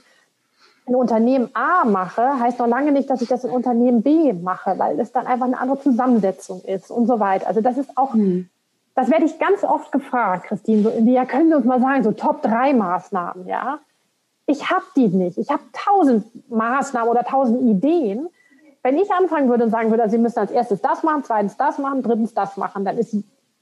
[0.88, 4.80] in Unternehmen A mache, heißt noch lange nicht, dass ich das in Unternehmen B mache,
[4.80, 7.48] weil es dann einfach eine andere Zusammensetzung ist und so weiter.
[7.48, 8.16] Also das ist auch
[8.98, 10.82] das werde ich ganz oft gefragt, Christine.
[10.82, 13.78] So, ja, können Sie uns mal sagen, so Top 3 Maßnahmen, ja?
[14.48, 15.38] Ich habe die nicht.
[15.38, 18.28] Ich habe tausend Maßnahmen oder tausend Ideen.
[18.82, 21.78] Wenn ich anfangen würde und sagen würde, Sie müssen als erstes das machen, zweitens das
[21.78, 23.16] machen, drittens das machen, dann ist,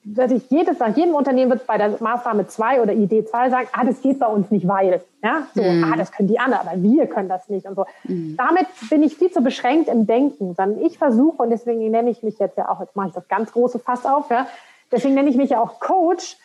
[0.06, 3.68] dass ich jedes, nach jedem Unternehmen wird bei der Maßnahme 2 oder Idee 2 sagen,
[3.74, 5.92] ah, das geht bei uns nicht, weil, ja, so, mhm.
[5.92, 7.86] ah, das können die anderen, aber wir können das nicht und so.
[8.06, 8.38] Mhm.
[8.38, 12.24] Damit bin ich viel zu beschränkt im Denken, sondern ich versuche, und deswegen nenne ich
[12.24, 14.48] mich jetzt ja auch, jetzt mache ich das ganz große Fass auf, ja,
[14.92, 16.38] Deswegen nenne ich mich ja auch Coach.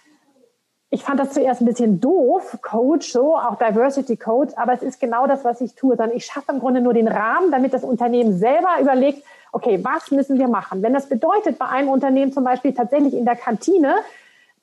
[0.90, 4.98] Ich fand das zuerst ein bisschen doof, Coach, so, auch Diversity Coach, aber es ist
[4.98, 7.85] genau das, was ich tue, sondern ich schaffe im Grunde nur den Rahmen, damit das
[7.85, 9.22] Unternehmen selber überlegt,
[9.53, 10.83] okay, was müssen wir machen?
[10.83, 13.94] Wenn das bedeutet, bei einem Unternehmen zum Beispiel tatsächlich in der Kantine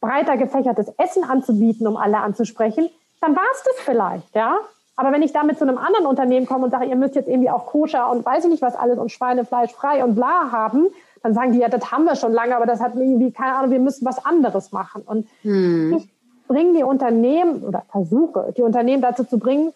[0.01, 2.89] breiter gefächertes Essen anzubieten, um alle anzusprechen,
[3.21, 4.57] dann war es das vielleicht, ja.
[4.95, 7.51] Aber wenn ich damit zu einem anderen Unternehmen komme und sage, ihr müsst jetzt irgendwie
[7.51, 10.87] auch koscher und weiß ich nicht was alles und Schweinefleisch frei und bla haben,
[11.23, 13.71] dann sagen die, ja, das haben wir schon lange, aber das hat irgendwie, keine Ahnung,
[13.71, 15.01] wir müssen was anderes machen.
[15.05, 15.93] Und hm.
[15.97, 16.09] ich
[16.47, 19.73] bringe die Unternehmen oder versuche, die Unternehmen dazu zu bringen,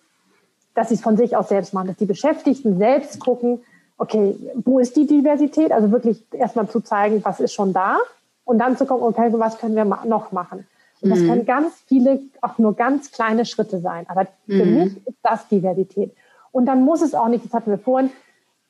[0.73, 3.61] dass sie es von sich aus selbst machen, dass die Beschäftigten selbst gucken,
[3.97, 5.71] okay, wo ist die Diversität?
[5.71, 7.97] Also wirklich erstmal zu zeigen, was ist schon da
[8.45, 10.65] und dann zu gucken, okay, was können wir noch machen?
[11.01, 11.27] Und das mhm.
[11.27, 14.05] können ganz viele, auch nur ganz kleine Schritte sein.
[14.07, 14.77] Aber für mhm.
[14.77, 16.13] mich ist das Diversität.
[16.51, 18.11] Und dann muss es auch nicht, das hatten wir vorhin,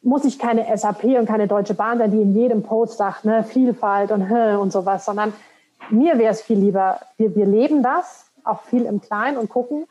[0.02, 3.44] muss ich keine SAP und keine Deutsche Bahn sein, die in jedem Post sagt, ne,
[3.44, 5.34] Vielfalt und und sowas, sondern
[5.90, 9.86] mir wäre es viel lieber, wir, wir leben das, auch viel im Kleinen und gucken.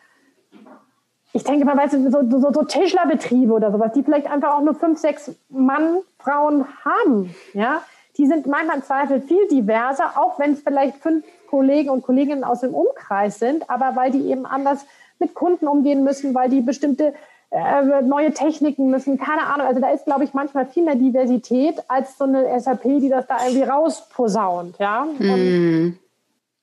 [1.33, 4.63] Ich denke mal, weißt du, so, so, so Tischlerbetriebe oder sowas, die vielleicht einfach auch
[4.63, 7.83] nur fünf, sechs Mann, Frauen haben, ja,
[8.17, 12.45] die sind manchmal im Zweifel viel diverser, auch wenn es vielleicht fünf Kollegen und Kolleginnen
[12.45, 14.85] aus dem Umkreis sind, aber weil die eben anders
[15.19, 17.15] mit Kunden umgehen müssen, weil die bestimmte
[17.51, 19.67] äh, neue Techniken müssen, keine Ahnung.
[19.67, 23.27] Also da ist, glaube ich, manchmal viel mehr Diversität als so eine SAP, die das
[23.27, 24.79] da irgendwie rausposaunt.
[24.79, 25.07] Ja?
[25.19, 25.99] Mm.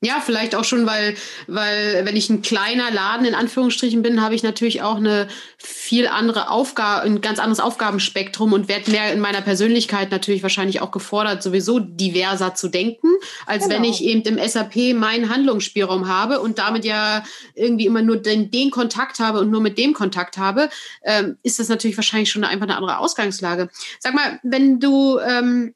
[0.04, 1.16] Ja, vielleicht auch schon, weil,
[1.48, 6.08] weil wenn ich ein kleiner Laden in Anführungsstrichen bin, habe ich natürlich auch eine viel
[6.08, 10.92] andere Aufgabe, ein ganz anderes Aufgabenspektrum und werde mehr in meiner Persönlichkeit natürlich wahrscheinlich auch
[10.92, 13.08] gefordert, sowieso diverser zu denken,
[13.48, 13.76] als genau.
[13.76, 17.24] wenn ich eben im SAP meinen Handlungsspielraum habe und damit ja
[17.56, 20.70] irgendwie immer nur den, den Kontakt habe und nur mit dem Kontakt habe,
[21.06, 23.70] ähm, ist das natürlich wahrscheinlich schon einfach eine andere Ausgangslage.
[24.00, 25.74] Sag mal, wenn du ähm,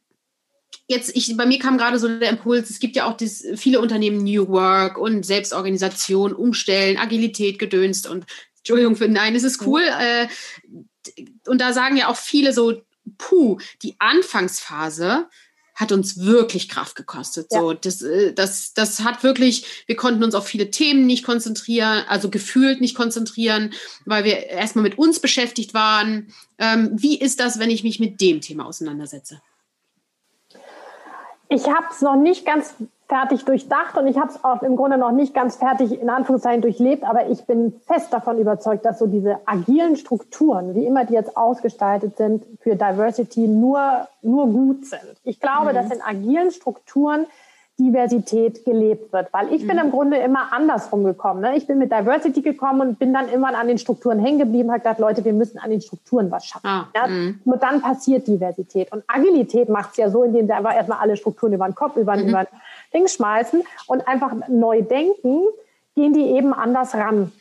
[0.91, 3.81] jetzt, ich, bei mir kam gerade so der Impuls, es gibt ja auch dies, viele
[3.81, 8.25] Unternehmen New Work und Selbstorganisation, Umstellen, Agilität gedönst und
[8.57, 9.81] Entschuldigung für Nein, es ist cool.
[9.81, 10.27] Äh,
[11.47, 12.83] und da sagen ja auch viele so,
[13.17, 15.27] puh, die Anfangsphase
[15.73, 17.47] hat uns wirklich Kraft gekostet.
[17.49, 17.59] Ja.
[17.59, 22.03] So, das, äh, das, das hat wirklich, wir konnten uns auf viele Themen nicht konzentrieren,
[22.07, 23.73] also gefühlt nicht konzentrieren,
[24.05, 26.33] weil wir erstmal mit uns beschäftigt waren.
[26.59, 29.41] Ähm, wie ist das, wenn ich mich mit dem Thema auseinandersetze?
[31.51, 32.73] Ich habe es noch nicht ganz
[33.09, 36.61] fertig durchdacht und ich habe es auch im Grunde noch nicht ganz fertig in Anführungszeichen
[36.61, 41.13] durchlebt, aber ich bin fest davon überzeugt, dass so diese agilen Strukturen, wie immer die
[41.13, 45.17] jetzt ausgestaltet sind, für Diversity nur, nur gut sind.
[45.25, 45.75] Ich glaube, mhm.
[45.75, 47.25] dass in agilen Strukturen
[47.81, 49.33] Diversität gelebt wird.
[49.33, 49.67] Weil ich mhm.
[49.67, 51.41] bin im Grunde immer andersrum gekommen.
[51.41, 51.57] Ne?
[51.57, 54.79] Ich bin mit Diversity gekommen und bin dann immer an den Strukturen hängen geblieben, habe
[54.79, 56.67] gesagt, Leute, wir müssen an den Strukturen was schaffen.
[56.67, 57.07] Ah, ja?
[57.07, 57.39] Mhm.
[57.43, 58.91] Nur dann passiert Diversität.
[58.91, 61.97] Und Agilität macht es ja so, indem sie einfach erstmal alle Strukturen über den Kopf,
[61.97, 62.29] über, mhm.
[62.29, 62.59] über den
[62.93, 65.41] Ding schmeißen und einfach neu denken,
[65.95, 67.31] gehen die eben anders ran.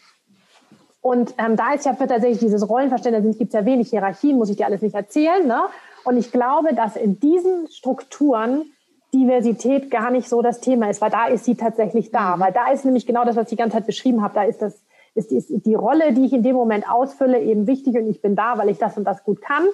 [1.02, 4.50] Und ähm, da ist ja für tatsächlich dieses Rollenverständnis, gibt es ja wenig Hierarchien, muss
[4.50, 5.46] ich dir alles nicht erzählen.
[5.46, 5.60] Ne?
[6.04, 8.64] Und ich glaube, dass in diesen Strukturen
[9.12, 12.36] Diversität gar nicht so das Thema ist, weil da ist sie tatsächlich da.
[12.36, 12.40] Mhm.
[12.40, 14.34] Weil da ist nämlich genau das, was ich die ganze Zeit beschrieben habe.
[14.34, 14.82] Da ist das,
[15.14, 18.36] ist, ist die Rolle, die ich in dem Moment ausfülle, eben wichtig und ich bin
[18.36, 19.64] da, weil ich das und das gut kann.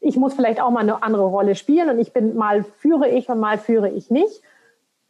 [0.00, 3.28] Ich muss vielleicht auch mal eine andere Rolle spielen und ich bin mal führe ich
[3.28, 4.42] und mal führe ich nicht.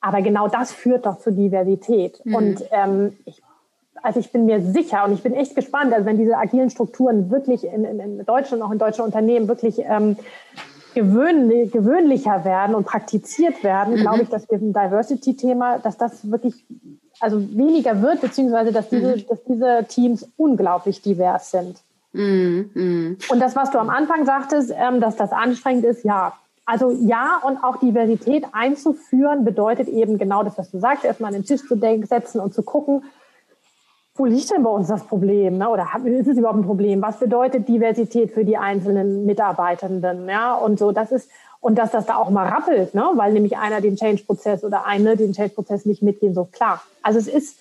[0.00, 2.24] Aber genau das führt doch zu Diversität.
[2.24, 2.34] Mhm.
[2.34, 3.42] Und ähm, ich,
[4.02, 7.30] also ich bin mir sicher und ich bin echt gespannt, also wenn diese agilen Strukturen
[7.30, 10.16] wirklich in, in, in Deutschland, auch in deutschen Unternehmen wirklich ähm,
[10.96, 14.00] gewöhnlich, gewöhnlicher werden und praktiziert werden, mhm.
[14.00, 16.64] glaube ich, dass wir ein Diversity-Thema, dass das wirklich
[17.20, 19.26] also weniger wird, beziehungsweise dass diese, mhm.
[19.28, 21.76] dass diese Teams unglaublich divers sind.
[22.12, 22.70] Mhm.
[22.72, 23.18] mhm.
[23.28, 26.32] Und das, was du am Anfang sagtest, ähm, dass das anstrengend ist, ja.
[26.64, 31.34] Also ja, und auch Diversität einzuführen bedeutet eben genau das, was du sagst, erstmal an
[31.34, 33.04] den Tisch zu setzen und zu gucken,
[34.16, 35.58] wo liegt denn bei uns das Problem?
[35.58, 35.68] Ne?
[35.68, 37.02] Oder ist es überhaupt ein Problem?
[37.02, 40.28] Was bedeutet Diversität für die einzelnen Mitarbeitenden?
[40.28, 43.10] Ja, und so, das ist, und dass das da auch mal rappelt, ne?
[43.14, 46.82] weil nämlich einer den Change-Prozess oder eine den Change-Prozess nicht mitgehen, so klar.
[47.02, 47.58] Also es ist,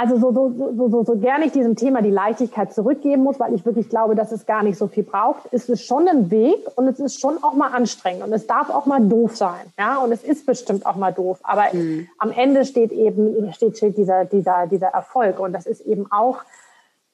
[0.00, 3.52] also so, so, so, so, so gerne ich diesem Thema die Leichtigkeit zurückgeben muss, weil
[3.52, 6.58] ich wirklich glaube, dass es gar nicht so viel braucht, ist es schon ein Weg
[6.76, 9.98] und es ist schon auch mal anstrengend und es darf auch mal doof sein, ja,
[9.98, 12.08] und es ist bestimmt auch mal doof, aber mhm.
[12.16, 16.38] am Ende steht eben, steht, steht dieser, dieser, dieser Erfolg und das ist eben auch,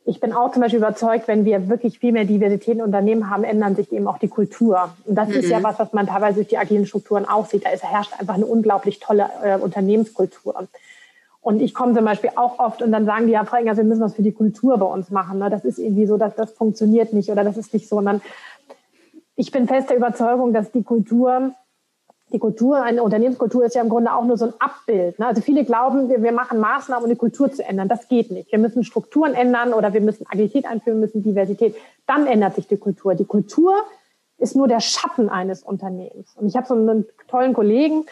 [0.05, 3.43] ich bin auch zum Beispiel überzeugt, wenn wir wirklich viel mehr Diversität in Unternehmen haben,
[3.43, 4.91] ändern sich eben auch die Kultur.
[5.05, 5.35] Und das mhm.
[5.35, 5.65] ist ja mhm.
[5.65, 7.67] was, was man teilweise durch die agilen Strukturen auch sieht.
[7.67, 10.69] Da ist, herrscht einfach eine unglaublich tolle äh, Unternehmenskultur.
[11.47, 13.85] Und ich komme zum Beispiel auch oft und dann sagen die, ja, Frau Engers, wir
[13.85, 15.39] müssen was für die Kultur bei uns machen.
[15.39, 15.49] Ne?
[15.49, 17.99] Das ist irgendwie so, dass das funktioniert nicht oder das ist nicht so.
[17.99, 18.21] Und dann,
[19.37, 21.53] ich bin fest der Überzeugung, dass die Kultur,
[22.33, 25.21] die Kultur, eine Unternehmenskultur ist ja im Grunde auch nur so ein Abbild.
[25.21, 25.27] Ne?
[25.29, 27.87] Also viele glauben, wir, wir machen Maßnahmen, um die Kultur zu ändern.
[27.87, 28.51] Das geht nicht.
[28.51, 31.77] Wir müssen Strukturen ändern oder wir müssen Agilität einführen, müssen Diversität.
[32.09, 33.15] Dann ändert sich die Kultur.
[33.15, 33.73] Die Kultur
[34.39, 36.35] ist nur der Schatten eines Unternehmens.
[36.35, 38.05] Und ich habe so einen tollen Kollegen,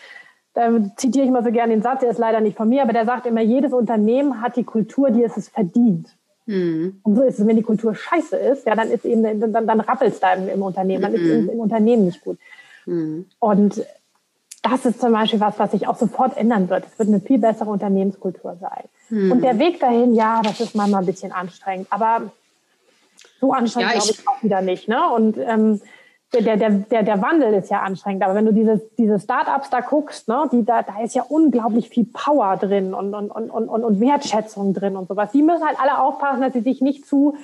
[0.54, 2.92] da zitiere ich mal so gerne den Satz, der ist leider nicht von mir, aber
[2.92, 6.16] der sagt immer, jedes Unternehmen hat die Kultur, die es verdient.
[6.46, 7.00] Mhm.
[7.02, 9.80] Und so ist es, wenn die Kultur scheiße ist, ja, dann ist eben, dann, dann
[9.80, 11.18] rappelt es da im, im, Unternehmen, dann mhm.
[11.18, 12.38] ist es im, im, Unternehmen nicht gut.
[12.86, 13.26] Mhm.
[13.40, 13.84] Und
[14.62, 16.84] das ist zum Beispiel was, was sich auch sofort ändern wird.
[16.86, 18.84] Es wird eine viel bessere Unternehmenskultur sein.
[19.08, 19.32] Mhm.
[19.32, 22.30] Und der Weg dahin, ja, das ist manchmal ein bisschen anstrengend, aber
[23.40, 24.88] so anstrengend ja, glaube ich auch wieder nicht.
[24.88, 25.00] Ne?
[25.10, 25.80] Und ähm,
[26.40, 29.80] der, der, der, der Wandel ist ja anstrengend, aber wenn du diese, diese Startups da
[29.80, 33.84] guckst, ne, die, da, da ist ja unglaublich viel Power drin und, und, und, und,
[33.84, 35.32] und Wertschätzung drin und sowas.
[35.32, 37.36] Die müssen halt alle aufpassen, dass sie sich nicht zu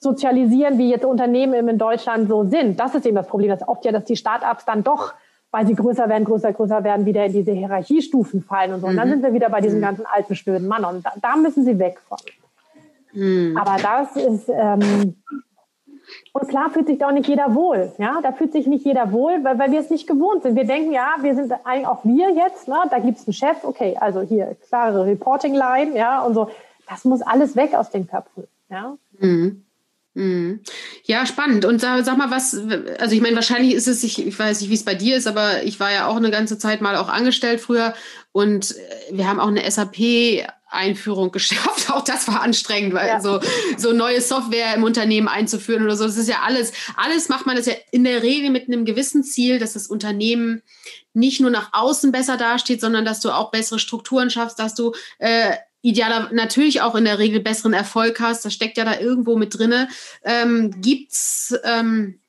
[0.00, 2.78] sozialisieren, wie jetzt Unternehmen in Deutschland so sind.
[2.78, 3.50] Das ist eben das Problem.
[3.50, 5.14] Das ist oft ja, dass die Startups dann doch,
[5.50, 8.86] weil sie größer werden, größer, größer werden, wieder in diese Hierarchiestufen fallen und so.
[8.86, 9.12] Und dann mhm.
[9.14, 9.84] sind wir wieder bei diesem mhm.
[9.84, 10.84] ganzen alten, schnöden Mann.
[10.84, 12.18] Und da, da müssen sie weg von.
[13.12, 13.56] Mhm.
[13.56, 15.16] Aber das ist, ähm,
[16.32, 17.92] und klar fühlt sich da auch nicht jeder wohl.
[17.98, 20.56] Ja, da fühlt sich nicht jeder wohl, weil, weil wir es nicht gewohnt sind.
[20.56, 22.76] Wir denken, ja, wir sind eigentlich auch wir jetzt, ne?
[22.90, 26.50] da gibt es einen Chef, okay, also hier klare Reporting-Line, ja, und so.
[26.88, 28.44] Das muss alles weg aus den Köpfen.
[28.70, 28.96] Ja.
[29.18, 29.64] Mhm.
[30.18, 30.60] Mhm.
[31.04, 31.64] Ja, spannend.
[31.64, 32.52] Und sag, sag, mal, was,
[32.98, 35.28] also ich meine, wahrscheinlich ist es, ich, ich weiß nicht, wie es bei dir ist,
[35.28, 37.94] aber ich war ja auch eine ganze Zeit mal auch angestellt früher
[38.32, 41.90] und äh, wir haben auch eine SAP Einführung geschafft.
[41.92, 43.20] Auch das war anstrengend, weil ja.
[43.20, 43.38] so,
[43.76, 47.54] so neue Software im Unternehmen einzuführen oder so, das ist ja alles, alles macht man
[47.54, 50.62] das ja in der Regel mit einem gewissen Ziel, dass das Unternehmen
[51.14, 54.92] nicht nur nach außen besser dasteht, sondern dass du auch bessere Strukturen schaffst, dass du
[55.18, 58.44] äh, idealer natürlich auch in der Regel besseren Erfolg hast.
[58.44, 59.88] Das steckt ja da irgendwo mit drinne.
[60.24, 62.20] Ähm, gibt's ähm,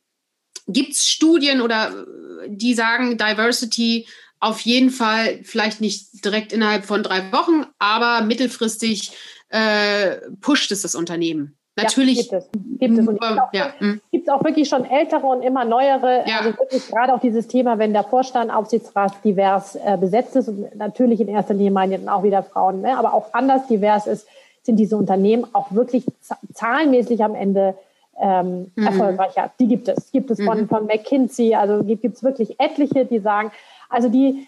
[0.68, 2.06] gibt's Studien oder
[2.48, 4.08] die sagen Diversity
[4.40, 9.12] auf jeden Fall vielleicht nicht direkt innerhalb von drei Wochen, aber mittelfristig
[9.50, 11.59] äh, pusht es das Unternehmen.
[11.84, 12.32] Natürlich.
[12.32, 12.62] Ja, gibt es.
[12.80, 13.08] Gibt es.
[13.08, 13.74] Und auch, ja.
[13.80, 14.02] Hm.
[14.12, 16.24] gibt auch wirklich schon ältere und immer neuere.
[16.28, 16.40] Ja.
[16.40, 20.76] Also wirklich gerade auch dieses Thema, wenn der Vorstand Aufsichtsrat divers äh, besetzt ist und
[20.76, 24.28] natürlich in erster Linie meinen auch wieder Frauen, ne, aber auch anders divers ist,
[24.64, 26.06] sind diese Unternehmen auch wirklich
[26.54, 27.76] zahlenmäßig am Ende
[28.20, 28.86] ähm, mhm.
[28.86, 29.52] erfolgreicher.
[29.60, 30.12] Die gibt es.
[30.12, 30.68] Gibt es von, mhm.
[30.68, 33.52] von McKinsey, also gibt es wirklich etliche, die sagen,
[33.90, 34.48] also die,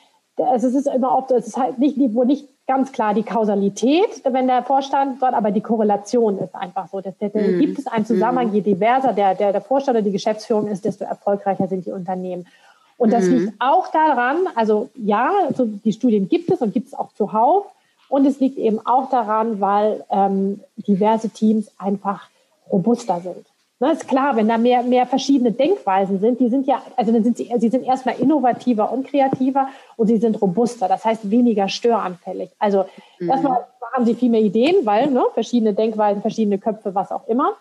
[0.56, 4.48] es ist immer oft, es ist halt nicht, wo nicht ganz klar die Kausalität, wenn
[4.48, 7.02] der Vorstand dort, aber die Korrelation ist einfach so.
[7.02, 7.60] Dass, dass, mm.
[7.60, 8.56] Gibt es einen Zusammenhang, mm.
[8.56, 12.48] je diverser der, der, der Vorstand oder die Geschäftsführung ist, desto erfolgreicher sind die Unternehmen.
[12.96, 13.34] Und das mm.
[13.34, 17.66] liegt auch daran, also ja, also die Studien gibt es und gibt es auch zuhauf.
[18.08, 22.30] Und es liegt eben auch daran, weil ähm, diverse Teams einfach
[22.72, 23.46] robuster sind.
[23.82, 27.24] Ne, ist klar, wenn da mehr, mehr verschiedene Denkweisen sind, die sind ja, also dann
[27.24, 31.68] sind sie, sie sind erstmal innovativer und kreativer und sie sind robuster, das heißt weniger
[31.68, 32.52] störanfällig.
[32.60, 32.86] Also
[33.18, 33.32] mhm.
[33.32, 37.54] erstmal haben sie viel mehr Ideen, weil ne, verschiedene Denkweisen, verschiedene Köpfe, was auch immer.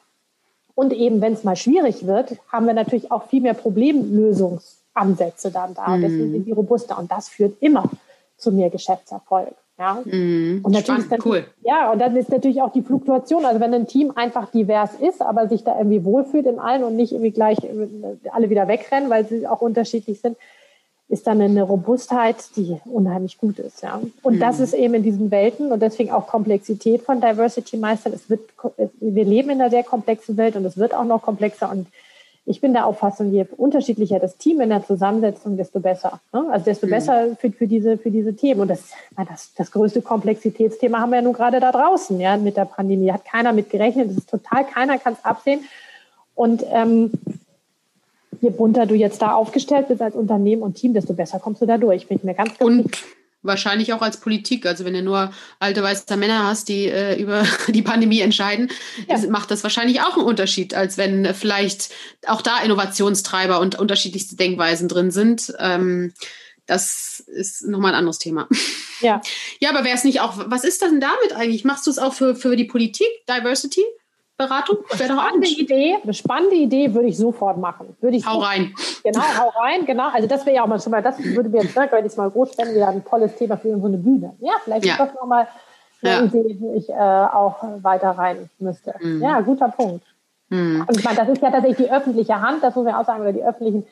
[0.75, 5.73] Und eben, wenn es mal schwierig wird, haben wir natürlich auch viel mehr Problemlösungsansätze dann
[5.73, 5.97] da.
[5.97, 6.03] Mhm.
[6.03, 7.85] Deswegen sind die robuster und das führt immer
[8.37, 9.55] zu mehr Geschäftserfolg.
[9.81, 10.03] Ja.
[10.05, 11.47] Mhm, und natürlich spannend, cool.
[11.63, 13.47] Ja, und dann ist natürlich auch die Fluktuation.
[13.47, 16.97] Also wenn ein Team einfach divers ist, aber sich da irgendwie wohlfühlt in allen und
[16.97, 17.57] nicht irgendwie gleich
[18.31, 20.37] alle wieder wegrennen, weil sie auch unterschiedlich sind,
[21.09, 23.83] ist dann eine Robustheit, die unheimlich gut ist.
[23.83, 24.03] Ja.
[24.23, 24.41] Und mhm.
[24.41, 28.13] das ist eben in diesen Welten und deswegen auch Komplexität von Diversity meistern.
[28.13, 28.43] Es wird,
[29.01, 31.87] wir leben in einer sehr komplexen Welt und es wird auch noch komplexer und
[32.51, 36.21] ich bin der Auffassung, je unterschiedlicher das Team in der Zusammensetzung, desto besser.
[36.33, 36.47] Ne?
[36.51, 36.91] Also desto mhm.
[36.91, 38.63] besser für, für, diese, für diese Themen.
[38.63, 42.57] Und das, das, das größte Komplexitätsthema haben wir ja nun gerade da draußen, ja, mit
[42.57, 43.13] der Pandemie.
[43.13, 44.11] Hat keiner mit gerechnet.
[44.11, 45.61] Das ist total, keiner kann es absehen.
[46.35, 47.13] Und ähm,
[48.41, 51.67] je bunter du jetzt da aufgestellt bist als Unternehmen und Team, desto besser kommst du
[51.67, 52.09] da durch.
[52.09, 52.91] Bin ich mir ganz, ganz und
[53.43, 54.67] Wahrscheinlich auch als Politik.
[54.67, 58.71] Also wenn du nur alte weiße Männer hast, die äh, über die Pandemie entscheiden,
[59.09, 59.19] ja.
[59.31, 61.91] macht das wahrscheinlich auch einen Unterschied, als wenn vielleicht
[62.27, 65.55] auch da Innovationstreiber und unterschiedlichste Denkweisen drin sind.
[65.59, 66.13] Ähm,
[66.67, 68.49] das ist nochmal ein anderes Thema.
[69.01, 69.21] Ja.
[69.61, 71.65] Ja, aber wäre es nicht auch, was ist denn damit eigentlich?
[71.65, 73.83] Machst du es auch für, für die Politik, Diversity?
[74.41, 74.79] Beratung?
[74.97, 75.97] Wäre doch spannende Idee.
[76.03, 77.97] Eine spannende Idee würde ich sofort machen.
[78.01, 78.75] Würde ich hau rein.
[79.05, 80.09] Genau, hau rein, genau.
[80.13, 82.17] Also das wäre ja auch mal schon mal, das würde mir jetzt, wenn ich es
[82.17, 84.35] mal groß spenden, wäre ein tolles Thema für so eine Bühne.
[84.41, 84.93] Ja, vielleicht ja.
[84.95, 85.47] ist das nochmal
[86.03, 86.23] eine ja.
[86.23, 88.95] Idee, die ich äh, auch weiter rein müsste.
[89.01, 89.23] Mhm.
[89.23, 90.05] Ja, guter Punkt.
[90.49, 90.85] Mhm.
[90.89, 93.21] Und ich meine, das ist ja tatsächlich die öffentliche Hand, das muss man auch sagen,
[93.21, 93.87] oder die öffentlichen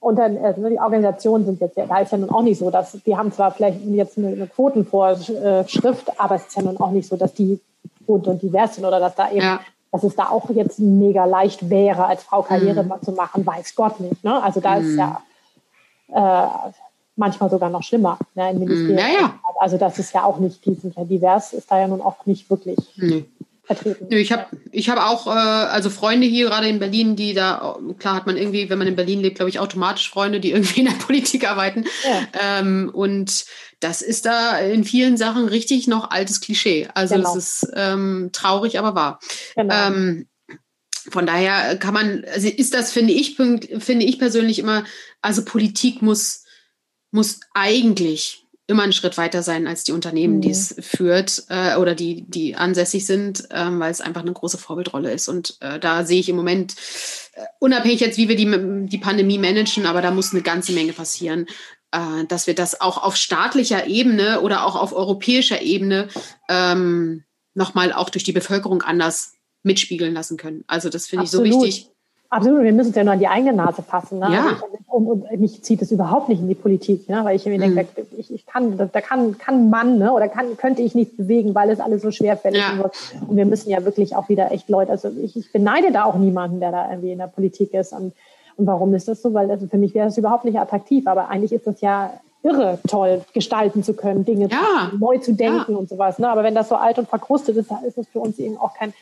[0.00, 2.70] und dann, also die Organisationen sind jetzt ja, da ist ja nun auch nicht so,
[2.70, 6.90] dass die haben zwar vielleicht jetzt eine, eine Quotenvorschrift, aber es ist ja nun auch
[6.90, 7.58] nicht so, dass die
[8.06, 9.60] bunt und divers sind oder dass da eben ja
[9.94, 12.94] dass es da auch jetzt mega leicht wäre, als Frau Karriere mhm.
[13.00, 14.24] zu machen, weiß Gott nicht.
[14.24, 14.42] Ne?
[14.42, 14.88] Also da mhm.
[14.88, 15.22] ist ja
[16.08, 16.72] äh,
[17.14, 18.98] manchmal sogar noch schlimmer ne, im Ministerium.
[18.98, 19.34] Ja, ja.
[19.60, 22.26] Also das ist ja auch nicht, die sind ja divers, ist da ja nun auch
[22.26, 22.76] nicht wirklich.
[22.96, 23.24] Nee
[23.64, 24.06] vertreten.
[24.10, 28.14] Ich habe ich hab auch äh, also Freunde hier gerade in Berlin, die da, klar
[28.14, 30.86] hat man irgendwie, wenn man in Berlin lebt, glaube ich, automatisch Freunde, die irgendwie in
[30.86, 31.84] der Politik arbeiten.
[32.04, 32.58] Ja.
[32.58, 33.44] Ähm, und
[33.80, 36.88] das ist da in vielen Sachen richtig noch altes Klischee.
[36.94, 37.36] Also genau.
[37.36, 39.20] es ist ähm, traurig, aber wahr.
[39.56, 39.74] Genau.
[39.74, 40.26] Ähm,
[41.10, 44.84] von daher kann man, also ist das, finde ich, finde ich persönlich immer,
[45.20, 46.44] also Politik muss,
[47.10, 50.40] muss eigentlich immer einen Schritt weiter sein als die Unternehmen, mhm.
[50.40, 54.58] die es führt äh, oder die, die ansässig sind, ähm, weil es einfach eine große
[54.58, 55.28] Vorbildrolle ist.
[55.28, 56.74] Und äh, da sehe ich im Moment,
[57.34, 60.94] äh, unabhängig jetzt, wie wir die, die Pandemie managen, aber da muss eine ganze Menge
[60.94, 61.46] passieren,
[61.92, 66.08] äh, dass wir das auch auf staatlicher Ebene oder auch auf europäischer Ebene
[66.48, 70.64] ähm, nochmal auch durch die Bevölkerung anders mitspiegeln lassen können.
[70.66, 71.90] Also das finde ich so wichtig.
[72.34, 74.18] Absolut, wir müssen es ja nur an die eigene Nase fassen.
[74.18, 74.28] Ne?
[74.32, 74.44] Ja.
[74.46, 77.24] Also und, und, mich zieht es überhaupt nicht in die Politik, ne?
[77.24, 78.06] weil ich mir denke, mhm.
[78.18, 80.12] ich, ich kann, da kann, kann Mann ne?
[80.12, 82.84] oder kann, könnte ich nichts bewegen, weil es alles so schwerfällig ja.
[82.84, 83.14] ist.
[83.28, 86.16] Und wir müssen ja wirklich auch wieder echt Leute, also ich, ich beneide da auch
[86.16, 87.92] niemanden, der da irgendwie in der Politik ist.
[87.92, 88.12] Und,
[88.56, 89.32] und warum ist das so?
[89.32, 92.80] Weil also für mich wäre das überhaupt nicht attraktiv, aber eigentlich ist das ja irre
[92.88, 94.90] toll, gestalten zu können, Dinge ja.
[94.90, 95.78] zu, neu zu denken ja.
[95.78, 96.18] und sowas.
[96.18, 96.28] Ne?
[96.28, 98.92] Aber wenn das so alt und verkrustet ist, ist das für uns eben auch kein,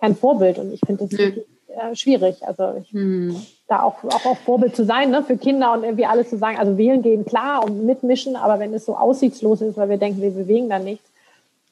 [0.00, 0.58] kein Vorbild.
[0.58, 1.46] Und ich finde das wirklich
[1.76, 2.46] äh, schwierig.
[2.46, 3.36] Also ich, hm.
[3.68, 6.58] da auch, auch auf Vorbild zu sein, ne, für Kinder und irgendwie alles zu sagen,
[6.58, 10.22] also wählen gehen klar und mitmischen, aber wenn es so aussichtslos ist, weil wir denken,
[10.22, 11.08] wir bewegen dann nichts,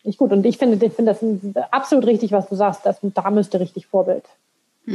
[0.04, 0.32] nicht gut.
[0.32, 3.86] Und ich finde, ich finde das absolut richtig, was du sagst, dass da müsste richtig
[3.86, 4.24] Vorbild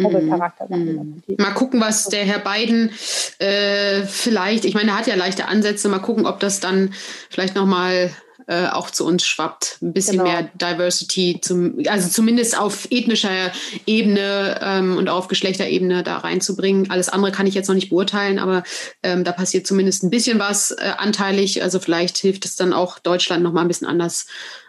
[0.01, 1.23] Vorbildcharakter sein.
[1.27, 1.35] Mhm.
[1.37, 2.91] Mal gucken, was der Herr Biden
[3.39, 6.93] äh, vielleicht, ich meine, er hat ja leichte Ansätze, mal gucken, ob das dann
[7.29, 8.09] vielleicht nochmal
[8.47, 9.79] äh, auch zu uns schwappt.
[9.81, 10.25] Ein bisschen genau.
[10.25, 13.51] mehr Diversity, zum, also zumindest auf ethnischer
[13.85, 16.89] Ebene ähm, und auf Geschlechterebene da reinzubringen.
[16.91, 18.63] Alles andere kann ich jetzt noch nicht beurteilen, aber
[19.03, 21.63] ähm, da passiert zumindest ein bisschen was äh, anteilig.
[21.63, 24.27] Also vielleicht hilft es dann auch Deutschland nochmal ein bisschen anders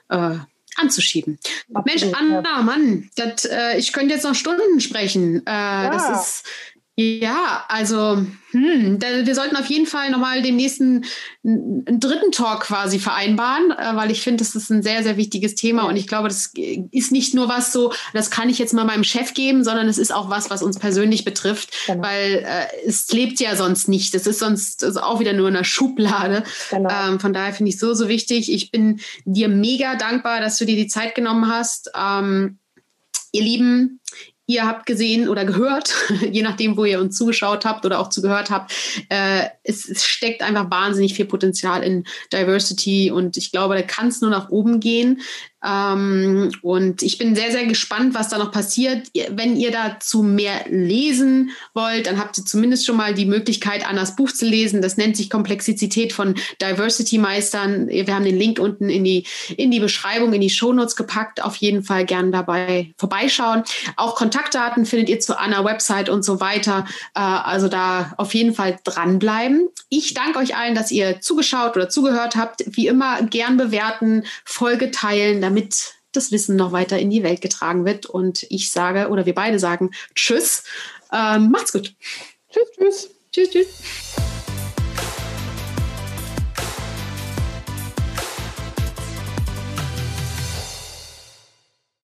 [0.09, 0.37] äh,
[0.77, 1.39] anzuschieben.
[1.75, 2.63] Absolut, Mensch, Anna, ja.
[2.63, 5.47] Mann, das, äh, ich könnte jetzt noch Stunden sprechen.
[5.47, 5.91] Äh, ja.
[5.91, 6.45] Das ist
[6.99, 11.05] ja, also hm, wir sollten auf jeden Fall nochmal den nächsten
[11.45, 15.55] einen dritten Talk quasi vereinbaren, äh, weil ich finde, das ist ein sehr, sehr wichtiges
[15.55, 16.53] Thema und ich glaube, das
[16.91, 19.99] ist nicht nur was so, das kann ich jetzt mal meinem Chef geben, sondern es
[19.99, 22.03] ist auch was, was uns persönlich betrifft, genau.
[22.03, 24.15] weil äh, es lebt ja sonst nicht.
[24.15, 26.45] Das ist sonst also auch wieder nur in der Schublade.
[26.71, 26.89] Genau.
[26.91, 28.51] Ähm, von daher finde ich so, so wichtig.
[28.51, 31.91] Ich bin dir mega dankbar, dass du dir die Zeit genommen hast.
[31.95, 32.59] Ähm,
[33.33, 34.01] ihr Lieben,
[34.49, 35.93] Ihr habt gesehen oder gehört,
[36.31, 38.73] je nachdem, wo ihr uns zugeschaut habt oder auch zugehört habt,
[39.09, 44.09] äh, es, es, steckt einfach wahnsinnig viel Potenzial in Diversity und ich glaube, da kann
[44.09, 45.21] es nur nach oben gehen.
[45.65, 49.09] Ähm, und ich bin sehr, sehr gespannt, was da noch passiert.
[49.31, 54.17] Wenn ihr dazu mehr lesen wollt, dann habt ihr zumindest schon mal die Möglichkeit, Annas
[54.17, 54.83] Buch zu lesen.
[54.83, 57.89] Das nennt sich Komplexität von Diversity-Meistern.
[57.89, 59.27] Wir haben den Link unten in die,
[59.57, 61.43] in die Beschreibung, in die Shownotes gepackt.
[61.43, 63.63] Auf jeden Fall gern dabei vorbeischauen.
[63.97, 66.87] Auch Kontaktdaten findet ihr zu Anna Website und so weiter.
[67.15, 69.69] Äh, also da auf jeden Fall dranbleiben.
[69.89, 72.63] Ich danke euch allen, dass ihr zugeschaut oder zugehört habt.
[72.67, 77.85] Wie immer gern bewerten, Folge teilen, damit das Wissen noch weiter in die Welt getragen
[77.85, 78.07] wird.
[78.07, 80.65] Und ich sage, oder wir beide sagen, tschüss,
[81.13, 81.95] ähm, macht's gut.
[82.51, 83.11] Tschüss, tschüss.
[83.31, 84.36] Tschüss, tschüss.